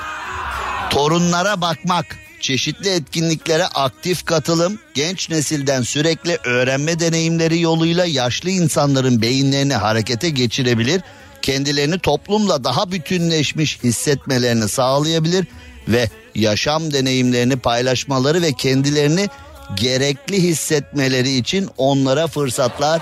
Torunlara 0.89 1.61
bakmak, 1.61 2.05
çeşitli 2.39 2.89
etkinliklere 2.89 3.65
aktif 3.65 4.25
katılım, 4.25 4.79
genç 4.93 5.29
nesilden 5.29 5.81
sürekli 5.81 6.37
öğrenme 6.43 6.99
deneyimleri 6.99 7.59
yoluyla 7.59 8.05
yaşlı 8.05 8.49
insanların 8.49 9.21
beyinlerini 9.21 9.73
harekete 9.73 10.29
geçirebilir, 10.29 11.01
kendilerini 11.41 11.99
toplumla 11.99 12.63
daha 12.63 12.91
bütünleşmiş 12.91 13.83
hissetmelerini 13.83 14.69
sağlayabilir 14.69 15.47
ve 15.87 16.09
yaşam 16.35 16.93
deneyimlerini 16.93 17.59
paylaşmaları 17.59 18.41
ve 18.41 18.53
kendilerini 18.53 19.29
gerekli 19.75 20.43
hissetmeleri 20.43 21.37
için 21.37 21.69
onlara 21.77 22.27
fırsatlar 22.27 23.01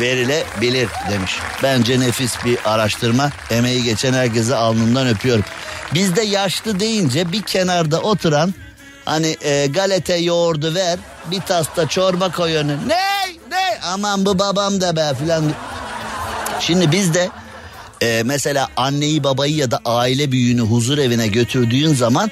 verilebilir 0.00 0.88
demiş. 1.10 1.38
Bence 1.62 2.00
nefis 2.00 2.44
bir 2.44 2.58
araştırma. 2.64 3.30
Emeği 3.50 3.84
geçen 3.84 4.12
herkese 4.12 4.56
alnından 4.56 5.08
öpüyorum. 5.08 5.44
Bizde 5.94 6.22
yaşlı 6.22 6.80
deyince 6.80 7.32
bir 7.32 7.42
kenarda 7.42 8.00
oturan 8.00 8.54
hani 9.04 9.36
e, 9.40 9.66
galete 9.66 10.16
yoğurdu 10.16 10.74
ver 10.74 10.98
bir 11.30 11.40
tasta 11.40 11.88
çorba 11.88 12.32
koy 12.32 12.54
önüne. 12.54 12.88
Ne? 12.88 13.26
Ne? 13.50 13.78
Aman 13.82 14.26
bu 14.26 14.38
babam 14.38 14.80
da 14.80 14.96
be 14.96 15.12
filan. 15.18 15.52
Şimdi 16.60 16.92
bizde 16.92 17.30
e, 18.02 18.22
mesela 18.24 18.68
anneyi 18.76 19.24
babayı 19.24 19.56
ya 19.56 19.70
da 19.70 19.80
aile 19.84 20.32
büyüğünü 20.32 20.60
huzur 20.60 20.98
evine 20.98 21.26
götürdüğün 21.26 21.94
zaman 21.94 22.30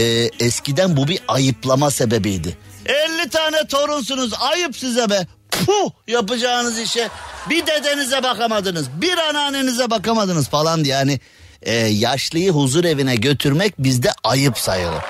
e, 0.00 0.04
eskiden 0.40 0.96
bu 0.96 1.08
bir 1.08 1.20
ayıplama 1.28 1.90
sebebiydi. 1.90 2.56
50 2.86 3.28
tane 3.28 3.66
torunsunuz 3.66 4.32
ayıp 4.40 4.76
size 4.76 5.10
be. 5.10 5.26
Puh 5.66 5.90
yapacağınız 6.08 6.78
işe 6.78 7.08
bir 7.50 7.66
dedenize 7.66 8.22
bakamadınız 8.22 8.88
bir 9.00 9.18
anneannenize 9.18 9.90
bakamadınız 9.90 10.48
falan 10.48 10.84
diye 10.84 10.94
yani 10.94 11.20
e, 11.62 11.74
yaşlıyı 11.76 12.50
huzur 12.50 12.84
evine 12.84 13.16
götürmek 13.16 13.78
bizde 13.78 14.12
ayıp 14.24 14.58
sayılır. 14.58 15.02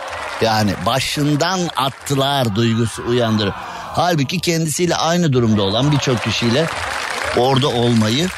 Yani 0.42 0.72
başından 0.86 1.60
attılar 1.76 2.56
duygusu 2.56 3.02
uyandırır. 3.08 3.52
Halbuki 3.94 4.40
kendisiyle 4.40 4.96
aynı 4.96 5.32
durumda 5.32 5.62
olan 5.62 5.92
birçok 5.92 6.22
kişiyle 6.22 6.66
orada 7.36 7.68
olmayı 7.68 8.28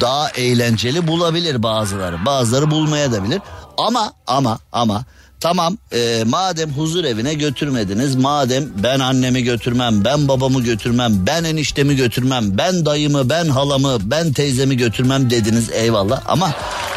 daha 0.00 0.30
eğlenceli 0.30 1.08
bulabilir 1.08 1.62
bazıları. 1.62 2.24
Bazıları 2.26 2.70
bulmaya 2.70 3.12
da 3.12 3.24
bilir. 3.24 3.40
Ama 3.78 4.12
ama 4.26 4.58
ama 4.72 5.04
Tamam 5.40 5.78
e, 5.92 6.24
madem 6.26 6.70
huzur 6.70 7.04
evine 7.04 7.34
götürmediniz 7.34 8.14
madem 8.14 8.64
ben 8.82 9.00
annemi 9.00 9.42
götürmem 9.42 10.04
ben 10.04 10.28
babamı 10.28 10.62
götürmem 10.62 11.26
ben 11.26 11.44
eniştemi 11.44 11.96
götürmem 11.96 12.58
ben 12.58 12.86
dayımı 12.86 13.30
ben 13.30 13.48
halamı 13.48 13.98
ben 14.02 14.32
teyzemi 14.32 14.76
götürmem 14.76 15.30
dediniz 15.30 15.70
eyvallah 15.72 16.22
ama 16.26 16.52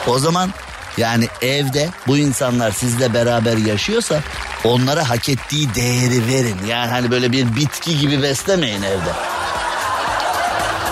o 0.07 0.19
zaman 0.19 0.49
yani 0.97 1.27
evde 1.41 1.89
bu 2.07 2.17
insanlar 2.17 2.71
sizle 2.71 3.13
beraber 3.13 3.57
yaşıyorsa 3.57 4.21
onlara 4.63 5.09
hak 5.09 5.29
ettiği 5.29 5.75
değeri 5.75 6.27
verin. 6.27 6.57
Yani 6.67 6.91
hani 6.91 7.11
böyle 7.11 7.31
bir 7.31 7.55
bitki 7.55 7.99
gibi 7.99 8.21
beslemeyin 8.21 8.81
evde. 8.81 9.11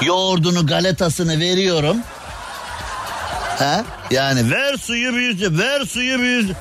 Yoğurdunu 0.02 0.68
galetasını 0.68 1.40
veriyorum. 1.40 1.98
Ha? 3.60 3.84
Yani 4.12 4.52
ver 4.52 4.78
suyu 4.78 5.16
büyüsün, 5.16 5.58
ver 5.58 5.82
suyu 5.86 6.20
büyüsün. 6.20 6.56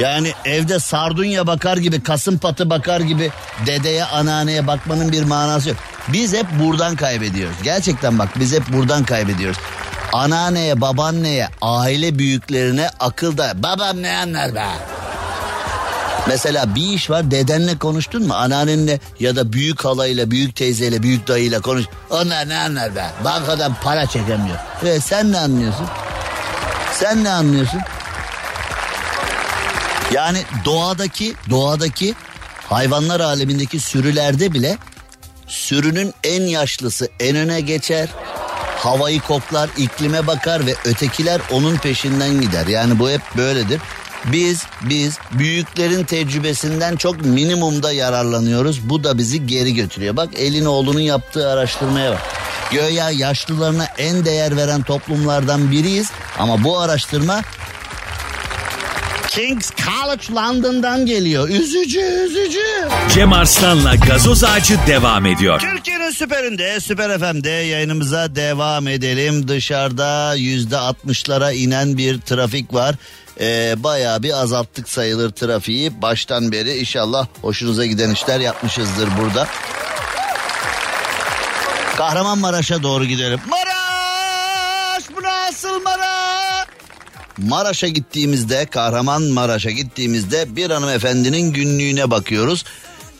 Yani 0.00 0.32
evde 0.44 0.78
sardunya 0.78 1.46
bakar 1.46 1.76
gibi, 1.76 2.02
kasım 2.02 2.38
patı 2.38 2.70
bakar 2.70 3.00
gibi 3.00 3.30
dedeye, 3.66 4.04
anneanneye 4.04 4.66
bakmanın 4.66 5.12
bir 5.12 5.22
manası 5.22 5.68
yok. 5.68 5.78
Biz 6.08 6.32
hep 6.32 6.46
buradan 6.60 6.96
kaybediyoruz. 6.96 7.56
Gerçekten 7.62 8.18
bak 8.18 8.28
biz 8.36 8.52
hep 8.52 8.72
buradan 8.72 9.04
kaybediyoruz. 9.04 9.58
Anneanneye, 10.12 10.80
babaanneye, 10.80 11.48
aile 11.62 12.18
büyüklerine 12.18 12.90
akılda. 13.00 13.62
Babam 13.62 14.02
ne 14.02 14.16
anlar 14.16 14.54
be? 14.54 14.66
Mesela 16.28 16.74
bir 16.74 16.92
iş 16.92 17.10
var 17.10 17.30
dedenle 17.30 17.78
konuştun 17.78 18.26
mu? 18.26 18.34
Anneannenle 18.34 19.00
ya 19.20 19.36
da 19.36 19.52
büyük 19.52 19.84
halayla, 19.84 20.30
büyük 20.30 20.56
teyzeyle, 20.56 21.02
büyük 21.02 21.28
dayıyla 21.28 21.60
konuş. 21.60 21.84
Onlar 22.10 22.48
ne 22.48 22.58
anlar 22.58 22.96
be? 22.96 23.04
Bankadan 23.24 23.76
para 23.84 24.06
çekemiyor. 24.06 24.56
Ve 24.84 25.00
sen 25.00 25.32
ne 25.32 25.38
anlıyorsun? 25.38 25.86
Sen 26.92 27.24
ne 27.24 27.30
anlıyorsun? 27.30 27.80
Yani 30.14 30.42
doğadaki 30.64 31.34
doğadaki 31.50 32.14
hayvanlar 32.68 33.20
alemindeki 33.20 33.80
sürülerde 33.80 34.52
bile 34.52 34.78
sürünün 35.46 36.14
en 36.24 36.42
yaşlısı 36.42 37.08
en 37.20 37.36
öne 37.36 37.60
geçer. 37.60 38.08
Havayı 38.76 39.20
koklar, 39.20 39.70
iklime 39.76 40.26
bakar 40.26 40.66
ve 40.66 40.74
ötekiler 40.84 41.40
onun 41.50 41.76
peşinden 41.76 42.40
gider. 42.40 42.66
Yani 42.66 42.98
bu 42.98 43.10
hep 43.10 43.22
böyledir. 43.36 43.80
Biz 44.24 44.62
biz 44.82 45.18
büyüklerin 45.32 46.04
tecrübesinden 46.04 46.96
çok 46.96 47.24
minimumda 47.24 47.92
yararlanıyoruz. 47.92 48.88
Bu 48.90 49.04
da 49.04 49.18
bizi 49.18 49.46
geri 49.46 49.74
götürüyor. 49.74 50.16
Bak 50.16 50.28
elin 50.36 50.64
oğlunun 50.64 51.00
yaptığı 51.00 51.48
araştırmaya 51.48 52.10
bak. 52.10 52.20
Göya 52.72 53.10
yaşlılarına 53.10 53.84
en 53.98 54.24
değer 54.24 54.56
veren 54.56 54.82
toplumlardan 54.82 55.70
biriyiz. 55.70 56.10
Ama 56.38 56.64
bu 56.64 56.78
araştırma 56.78 57.42
King's 59.30 59.70
College 59.70 60.34
London'dan 60.34 61.06
geliyor. 61.06 61.48
Üzücü 61.48 62.00
üzücü. 62.00 62.88
Cem 63.14 63.32
Arslan'la 63.32 63.94
gazoz 63.94 64.44
ağacı 64.44 64.78
devam 64.86 65.26
ediyor. 65.26 65.60
Türkiye'nin 65.60 66.10
süperinde, 66.10 66.80
süper 66.80 67.18
FM'de 67.18 67.50
yayınımıza 67.50 68.36
devam 68.36 68.88
edelim. 68.88 69.48
Dışarıda 69.48 70.34
yüzde 70.34 70.76
altmışlara 70.76 71.52
inen 71.52 71.96
bir 71.98 72.20
trafik 72.20 72.74
var. 72.74 72.94
Ee, 73.40 73.74
bayağı 73.76 74.22
bir 74.22 74.40
azalttık 74.42 74.88
sayılır 74.88 75.30
trafiği. 75.30 76.02
Baştan 76.02 76.52
beri 76.52 76.76
inşallah 76.76 77.26
hoşunuza 77.42 77.86
giden 77.86 78.10
işler 78.10 78.40
yapmışızdır 78.40 79.08
burada. 79.20 79.46
Kahramanmaraş'a 81.96 82.82
doğru 82.82 83.04
gidelim. 83.04 83.40
Maraş! 83.48 85.04
Bu 85.16 85.22
nasıl 85.22 85.82
Maraş? 85.82 86.09
Maraş'a 87.48 87.88
gittiğimizde, 87.88 88.66
Kahramanmaraş'a 88.66 89.70
gittiğimizde 89.70 90.56
bir 90.56 90.70
hanımefendinin 90.70 91.52
günlüğüne 91.52 92.10
bakıyoruz. 92.10 92.64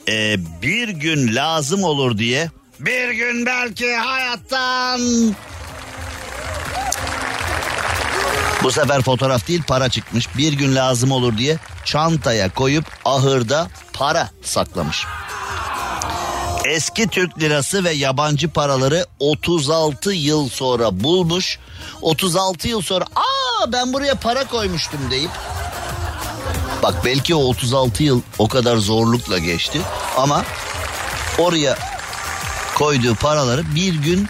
Ee, 0.08 0.36
bir 0.62 0.88
gün 0.88 1.34
lazım 1.34 1.84
olur 1.84 2.18
diye 2.18 2.50
bir 2.80 3.10
gün 3.10 3.46
belki 3.46 3.96
hayattan 3.96 5.00
bu 8.62 8.72
sefer 8.72 9.02
fotoğraf 9.02 9.48
değil 9.48 9.62
para 9.66 9.88
çıkmış. 9.88 10.36
Bir 10.36 10.52
gün 10.52 10.74
lazım 10.74 11.12
olur 11.12 11.38
diye 11.38 11.58
çantaya 11.84 12.54
koyup 12.54 12.84
ahırda 13.04 13.68
para 13.92 14.30
saklamış. 14.42 15.06
Eski 16.64 17.08
Türk 17.08 17.40
lirası 17.40 17.84
ve 17.84 17.90
yabancı 17.90 18.50
paraları 18.50 19.06
36 19.18 20.12
yıl 20.12 20.48
sonra 20.48 21.00
bulmuş. 21.00 21.58
36 22.02 22.68
yıl 22.68 22.82
sonra 22.82 23.04
ben 23.68 23.92
buraya 23.92 24.14
para 24.14 24.44
koymuştum 24.44 25.10
deyip 25.10 25.30
Bak 26.82 26.94
belki 27.04 27.34
o 27.34 27.38
36 27.38 28.02
yıl 28.02 28.22
o 28.38 28.48
kadar 28.48 28.76
zorlukla 28.76 29.38
geçti 29.38 29.80
ama 30.16 30.44
oraya 31.38 31.78
koyduğu 32.74 33.14
paraları 33.14 33.74
bir 33.74 33.94
gün 33.94 34.28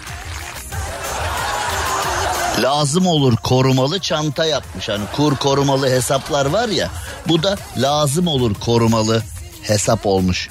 lazım 2.62 3.06
olur 3.06 3.36
korumalı 3.36 3.98
çanta 3.98 4.44
yapmış. 4.44 4.88
Hani 4.88 5.04
kur 5.16 5.36
korumalı 5.36 5.88
hesaplar 5.88 6.46
var 6.46 6.68
ya 6.68 6.90
bu 7.28 7.42
da 7.42 7.56
lazım 7.76 8.26
olur 8.26 8.54
korumalı 8.54 9.22
hesap 9.62 10.06
olmuş. 10.06 10.48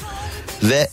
Ve 0.64 0.90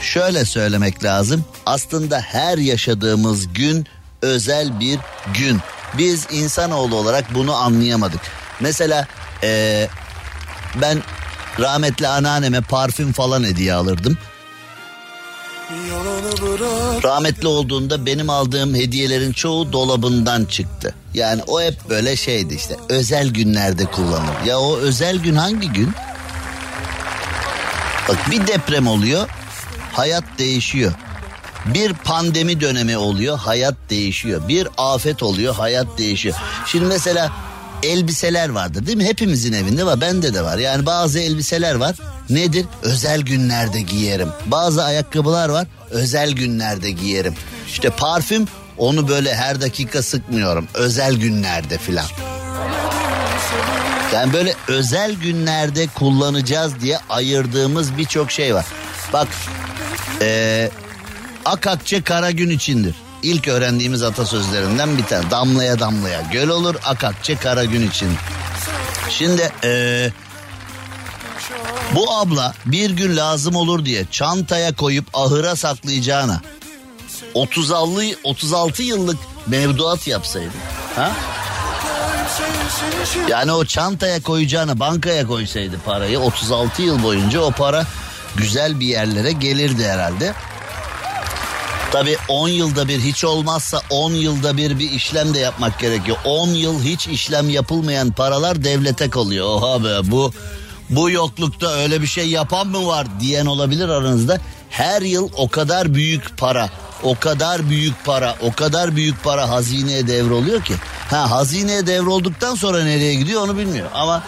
şöyle 0.00 0.44
söylemek 0.44 1.04
lazım 1.04 1.44
aslında 1.66 2.20
her 2.20 2.58
yaşadığımız 2.58 3.52
gün 3.52 3.86
özel 4.22 4.80
bir 4.80 4.98
gün. 5.34 5.60
Biz 5.98 6.26
insanoğlu 6.30 6.96
olarak 6.96 7.34
bunu 7.34 7.54
anlayamadık. 7.54 8.20
Mesela 8.60 9.06
ee, 9.44 9.88
ben 10.80 11.02
rahmetli 11.60 12.08
anneanneme 12.08 12.60
parfüm 12.60 13.12
falan 13.12 13.44
hediye 13.44 13.74
alırdım. 13.74 14.18
Rahmetli 17.04 17.48
olduğunda 17.48 18.06
benim 18.06 18.30
aldığım 18.30 18.74
hediyelerin 18.74 19.32
çoğu 19.32 19.72
dolabından 19.72 20.44
çıktı. 20.44 20.94
Yani 21.14 21.42
o 21.46 21.62
hep 21.62 21.90
böyle 21.90 22.16
şeydi 22.16 22.54
işte 22.54 22.76
özel 22.88 23.28
günlerde 23.28 23.84
kullanır. 23.84 24.44
Ya 24.46 24.58
o 24.58 24.76
özel 24.76 25.18
gün 25.18 25.34
hangi 25.34 25.72
gün? 25.72 25.92
Bak 28.08 28.30
bir 28.30 28.46
deprem 28.46 28.86
oluyor 28.86 29.28
hayat 29.92 30.24
değişiyor. 30.38 30.92
Bir 31.64 31.92
pandemi 31.92 32.60
dönemi 32.60 32.96
oluyor 32.96 33.38
hayat 33.38 33.74
değişiyor. 33.90 34.48
Bir 34.48 34.68
afet 34.78 35.22
oluyor 35.22 35.54
hayat 35.54 35.86
değişiyor. 35.98 36.36
Şimdi 36.66 36.84
mesela 36.84 37.32
elbiseler 37.82 38.48
vardır 38.48 38.86
değil 38.86 38.96
mi? 38.98 39.04
Hepimizin 39.04 39.52
evinde 39.52 39.86
var 39.86 40.00
bende 40.00 40.34
de 40.34 40.42
var. 40.42 40.58
Yani 40.58 40.86
bazı 40.86 41.18
elbiseler 41.18 41.74
var. 41.74 41.96
Nedir? 42.30 42.66
Özel 42.82 43.20
günlerde 43.20 43.80
giyerim. 43.80 44.28
Bazı 44.46 44.84
ayakkabılar 44.84 45.48
var. 45.48 45.66
Özel 45.90 46.32
günlerde 46.32 46.90
giyerim. 46.90 47.34
İşte 47.68 47.90
parfüm 47.90 48.48
onu 48.78 49.08
böyle 49.08 49.34
her 49.34 49.60
dakika 49.60 50.02
sıkmıyorum. 50.02 50.68
Özel 50.74 51.14
günlerde 51.14 51.78
filan. 51.78 52.06
Yani 54.14 54.32
böyle 54.32 54.54
özel 54.68 55.14
günlerde 55.14 55.86
kullanacağız 55.86 56.80
diye 56.80 56.98
ayırdığımız 57.10 57.98
birçok 57.98 58.30
şey 58.30 58.54
var. 58.54 58.64
Bak 59.12 59.28
ee, 60.20 60.70
Akakçe 61.44 62.02
kara 62.02 62.30
gün 62.30 62.50
içindir. 62.50 62.94
İlk 63.22 63.48
öğrendiğimiz 63.48 64.02
atasözlerinden 64.02 64.98
bir 64.98 65.04
tane. 65.04 65.30
Damlaya 65.30 65.78
damlaya 65.78 66.22
göl 66.32 66.48
olur 66.48 66.74
akakçe 66.84 67.36
kara 67.36 67.64
gün 67.64 67.88
için. 67.88 68.08
Şimdi 69.10 69.52
ee, 69.64 70.10
bu 71.94 72.14
abla 72.14 72.54
bir 72.66 72.90
gün 72.90 73.16
lazım 73.16 73.56
olur 73.56 73.84
diye 73.84 74.04
çantaya 74.10 74.74
koyup 74.74 75.06
ahıra 75.14 75.56
saklayacağına 75.56 76.40
36 77.34 78.00
36 78.24 78.82
yıllık 78.82 79.18
mevduat 79.46 80.06
yapsaydı. 80.06 80.52
Ha? 80.96 81.12
Yani 83.28 83.52
o 83.52 83.64
çantaya 83.64 84.22
koyacağına 84.22 84.80
bankaya 84.80 85.26
koysaydı 85.26 85.76
parayı 85.86 86.20
36 86.20 86.82
yıl 86.82 87.02
boyunca 87.02 87.40
o 87.40 87.50
para 87.50 87.86
güzel 88.36 88.80
bir 88.80 88.86
yerlere 88.86 89.32
gelirdi 89.32 89.84
herhalde. 89.84 90.34
Tabi 91.94 92.16
10 92.28 92.48
yılda 92.48 92.88
bir 92.88 93.00
hiç 93.00 93.24
olmazsa 93.24 93.80
10 93.90 94.12
yılda 94.12 94.56
bir 94.56 94.78
bir 94.78 94.90
işlem 94.90 95.34
de 95.34 95.38
yapmak 95.38 95.78
gerekiyor. 95.78 96.16
10 96.24 96.48
yıl 96.48 96.82
hiç 96.82 97.06
işlem 97.08 97.50
yapılmayan 97.50 98.12
paralar 98.12 98.64
devlete 98.64 99.10
kalıyor. 99.10 99.46
Oha 99.46 99.84
be 99.84 100.10
bu 100.10 100.32
bu 100.90 101.10
yoklukta 101.10 101.72
öyle 101.72 102.02
bir 102.02 102.06
şey 102.06 102.28
yapan 102.28 102.66
mı 102.66 102.86
var 102.86 103.06
diyen 103.20 103.46
olabilir 103.46 103.88
aranızda. 103.88 104.38
Her 104.70 105.02
yıl 105.02 105.28
o 105.36 105.48
kadar 105.48 105.94
büyük 105.94 106.38
para, 106.38 106.70
o 107.02 107.18
kadar 107.18 107.68
büyük 107.68 108.04
para, 108.04 108.36
o 108.42 108.52
kadar 108.52 108.96
büyük 108.96 109.24
para 109.24 109.48
hazineye 109.48 110.08
devroluyor 110.08 110.62
ki. 110.62 110.74
Ha 111.10 111.30
hazineye 111.30 111.86
devrolduktan 111.86 112.54
sonra 112.54 112.84
nereye 112.84 113.14
gidiyor 113.14 113.42
onu 113.42 113.58
bilmiyor. 113.58 113.90
Ama 113.94 114.22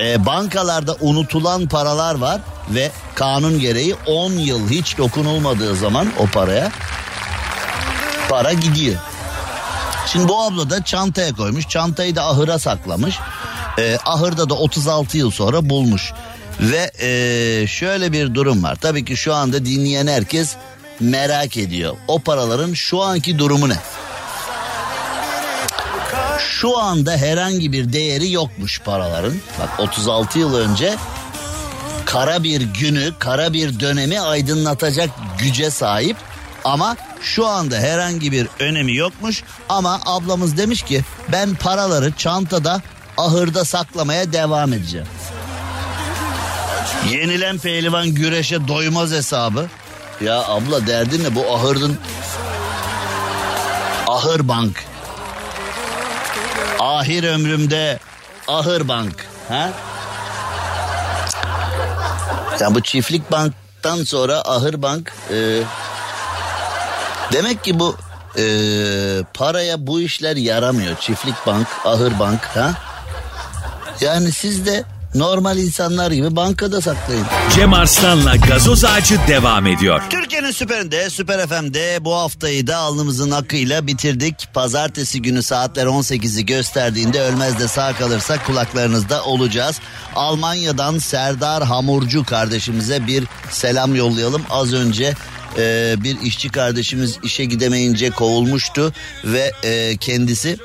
e, 0.00 0.26
bankalarda 0.26 0.96
unutulan 1.00 1.68
paralar 1.68 2.14
var 2.14 2.40
ve 2.68 2.90
kanun 3.14 3.60
gereği 3.60 3.94
10 4.06 4.32
yıl 4.32 4.70
hiç 4.70 4.98
dokunulmadığı 4.98 5.76
zaman 5.76 6.08
o 6.18 6.26
paraya 6.26 6.72
para 8.28 8.52
gidiyor. 8.52 9.00
Şimdi 10.06 10.28
bu 10.28 10.42
abla 10.42 10.70
da 10.70 10.84
çantaya 10.84 11.32
koymuş. 11.32 11.68
Çantayı 11.68 12.16
da 12.16 12.26
ahıra 12.26 12.58
saklamış. 12.58 13.18
E, 13.78 13.98
ahırda 14.04 14.48
da 14.48 14.54
36 14.54 15.18
yıl 15.18 15.30
sonra 15.30 15.70
bulmuş. 15.70 16.12
Ve 16.60 16.90
e, 17.00 17.66
şöyle 17.66 18.12
bir 18.12 18.34
durum 18.34 18.62
var. 18.62 18.76
Tabii 18.80 19.04
ki 19.04 19.16
şu 19.16 19.34
anda 19.34 19.66
dinleyen 19.66 20.06
herkes 20.06 20.56
merak 21.00 21.56
ediyor. 21.56 21.96
O 22.08 22.18
paraların 22.18 22.72
şu 22.74 23.02
anki 23.02 23.38
durumu 23.38 23.68
ne? 23.68 23.76
Şu 26.38 26.78
anda 26.78 27.16
herhangi 27.16 27.72
bir 27.72 27.92
değeri 27.92 28.32
yokmuş 28.32 28.80
paraların. 28.80 29.34
Bak 29.60 29.80
36 29.80 30.38
yıl 30.38 30.54
önce 30.54 30.96
kara 32.14 32.42
bir 32.42 32.60
günü, 32.60 33.12
kara 33.18 33.52
bir 33.52 33.80
dönemi 33.80 34.20
aydınlatacak 34.20 35.10
güce 35.38 35.70
sahip. 35.70 36.16
Ama 36.64 36.96
şu 37.22 37.46
anda 37.46 37.76
herhangi 37.76 38.32
bir 38.32 38.48
önemi 38.58 38.94
yokmuş. 38.94 39.42
Ama 39.68 40.00
ablamız 40.06 40.56
demiş 40.56 40.82
ki 40.82 41.02
ben 41.32 41.54
paraları 41.54 42.12
çantada 42.12 42.82
ahırda 43.16 43.64
saklamaya 43.64 44.32
devam 44.32 44.72
edeceğim. 44.72 45.06
Yenilen 47.10 47.58
pehlivan 47.58 48.08
güreşe 48.08 48.68
doymaz 48.68 49.12
hesabı. 49.12 49.66
Ya 50.20 50.44
abla 50.44 50.86
derdin 50.86 51.24
ne 51.24 51.34
bu 51.34 51.54
ahırdın 51.54 51.98
ahır 54.08 54.48
bank. 54.48 54.84
Ahir 56.78 57.24
ömrümde 57.24 57.98
ahır 58.48 58.88
bank. 58.88 59.26
Ha? 59.48 59.72
Ya 62.60 62.74
bu 62.74 62.82
çiftlik 62.82 63.32
banktan 63.32 64.04
sonra 64.04 64.38
ahır 64.38 64.82
bank 64.82 65.12
e, 65.30 65.62
demek 67.32 67.64
ki 67.64 67.78
bu 67.78 67.96
e, 68.38 68.44
paraya 69.34 69.86
bu 69.86 70.00
işler 70.00 70.36
yaramıyor. 70.36 70.96
Çiftlik 70.96 71.46
bank, 71.46 71.66
ahır 71.84 72.18
bank 72.18 72.40
ha? 72.44 72.74
Yani 74.00 74.32
siz 74.32 74.66
de 74.66 74.84
normal 75.14 75.58
insanlar 75.58 76.10
gibi 76.10 76.36
bankada 76.36 76.80
saklayın. 76.80 77.24
Cem 77.54 77.72
Arslan'la 77.72 78.36
gazoz 78.36 78.84
ağacı 78.84 79.18
devam 79.28 79.66
ediyor. 79.66 80.02
Türkiye'nin 80.10 80.50
süperinde, 80.50 81.10
Süper 81.10 81.46
FM'de 81.46 81.98
bu 82.00 82.14
haftayı 82.14 82.66
da 82.66 82.76
alnımızın 82.76 83.30
akıyla 83.30 83.86
bitirdik. 83.86 84.48
Pazartesi 84.54 85.22
günü 85.22 85.42
saatler 85.42 85.86
18'i 85.86 86.46
gösterdiğinde 86.46 87.20
ölmez 87.20 87.58
de 87.58 87.68
sağ 87.68 87.92
kalırsak 87.92 88.46
kulaklarınızda 88.46 89.24
olacağız. 89.24 89.80
Almanya'dan 90.14 90.98
Serdar 90.98 91.64
Hamurcu 91.64 92.24
kardeşimize 92.24 93.06
bir 93.06 93.24
selam 93.50 93.94
yollayalım. 93.94 94.42
Az 94.50 94.74
önce 94.74 95.14
e, 95.58 95.94
bir 95.98 96.20
işçi 96.20 96.48
kardeşimiz 96.48 97.18
işe 97.22 97.44
gidemeyince 97.44 98.10
kovulmuştu 98.10 98.92
ve 99.24 99.52
e, 99.62 99.96
kendisi 99.96 100.56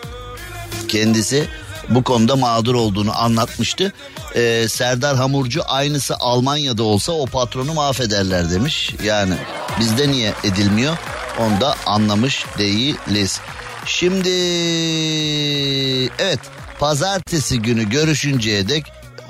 kendisi 0.87 1.47
bu 1.89 2.03
konuda 2.03 2.35
mağdur 2.35 2.75
olduğunu 2.75 3.21
anlatmıştı. 3.21 3.93
Ee, 4.35 4.65
Serdar 4.69 5.15
Hamurcu 5.17 5.61
aynısı 5.67 6.15
Almanya'da 6.19 6.83
olsa 6.83 7.11
o 7.11 7.25
patronu 7.25 7.73
mahvederler 7.73 8.51
demiş. 8.51 8.95
Yani 9.03 9.33
bizde 9.79 10.11
niye 10.11 10.33
edilmiyor 10.43 10.97
onu 11.39 11.61
da 11.61 11.75
anlamış 11.85 12.45
değiliz. 12.57 13.41
Şimdi 13.85 14.29
evet 16.19 16.39
pazartesi 16.79 17.61
günü 17.61 17.89
görüşünceye 17.89 18.69
dek 18.69 18.85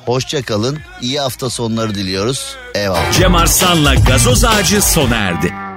hoşça 0.06 0.42
kalın. 0.42 0.80
İyi 1.02 1.20
hafta 1.20 1.50
sonları 1.50 1.96
diliyoruz. 1.96 2.56
Eyvallah. 2.76 3.12
Cem 3.12 3.36
Arslan'la 3.36 3.96
gazoz 3.96 4.46
ağacı 4.46 4.82
sona 4.82 5.16
erdi. 5.16 5.69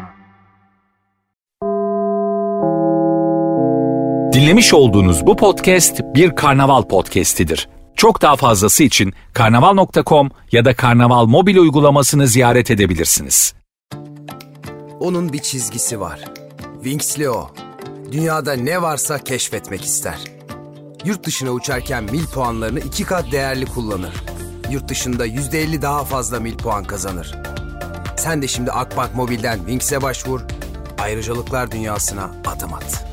Dinlemiş 4.32 4.74
olduğunuz 4.74 5.26
bu 5.26 5.36
podcast 5.36 6.00
bir 6.14 6.36
karnaval 6.36 6.82
podcastidir. 6.82 7.68
Çok 7.96 8.22
daha 8.22 8.36
fazlası 8.36 8.82
için 8.82 9.12
karnaval.com 9.32 10.30
ya 10.52 10.64
da 10.64 10.74
karnaval 10.76 11.26
mobil 11.26 11.56
uygulamasını 11.56 12.26
ziyaret 12.26 12.70
edebilirsiniz. 12.70 13.54
Onun 15.00 15.32
bir 15.32 15.38
çizgisi 15.38 16.00
var. 16.00 16.24
Winx'li 16.82 17.30
o. 17.30 17.50
Dünyada 18.12 18.52
ne 18.52 18.82
varsa 18.82 19.18
keşfetmek 19.18 19.84
ister. 19.84 20.18
Yurt 21.04 21.26
dışına 21.26 21.50
uçarken 21.50 22.04
mil 22.04 22.26
puanlarını 22.26 22.80
iki 22.80 23.04
kat 23.04 23.32
değerli 23.32 23.66
kullanır. 23.66 24.14
Yurt 24.70 24.88
dışında 24.88 25.26
%50 25.26 25.82
daha 25.82 26.04
fazla 26.04 26.40
mil 26.40 26.56
puan 26.56 26.84
kazanır. 26.84 27.34
Sen 28.16 28.42
de 28.42 28.48
şimdi 28.48 28.72
Akbank 28.72 29.14
Mobil'den 29.14 29.56
Winx'e 29.56 30.02
başvur, 30.02 30.40
ayrıcalıklar 30.98 31.70
dünyasına 31.70 32.30
adım 32.46 32.74
at. 32.74 33.04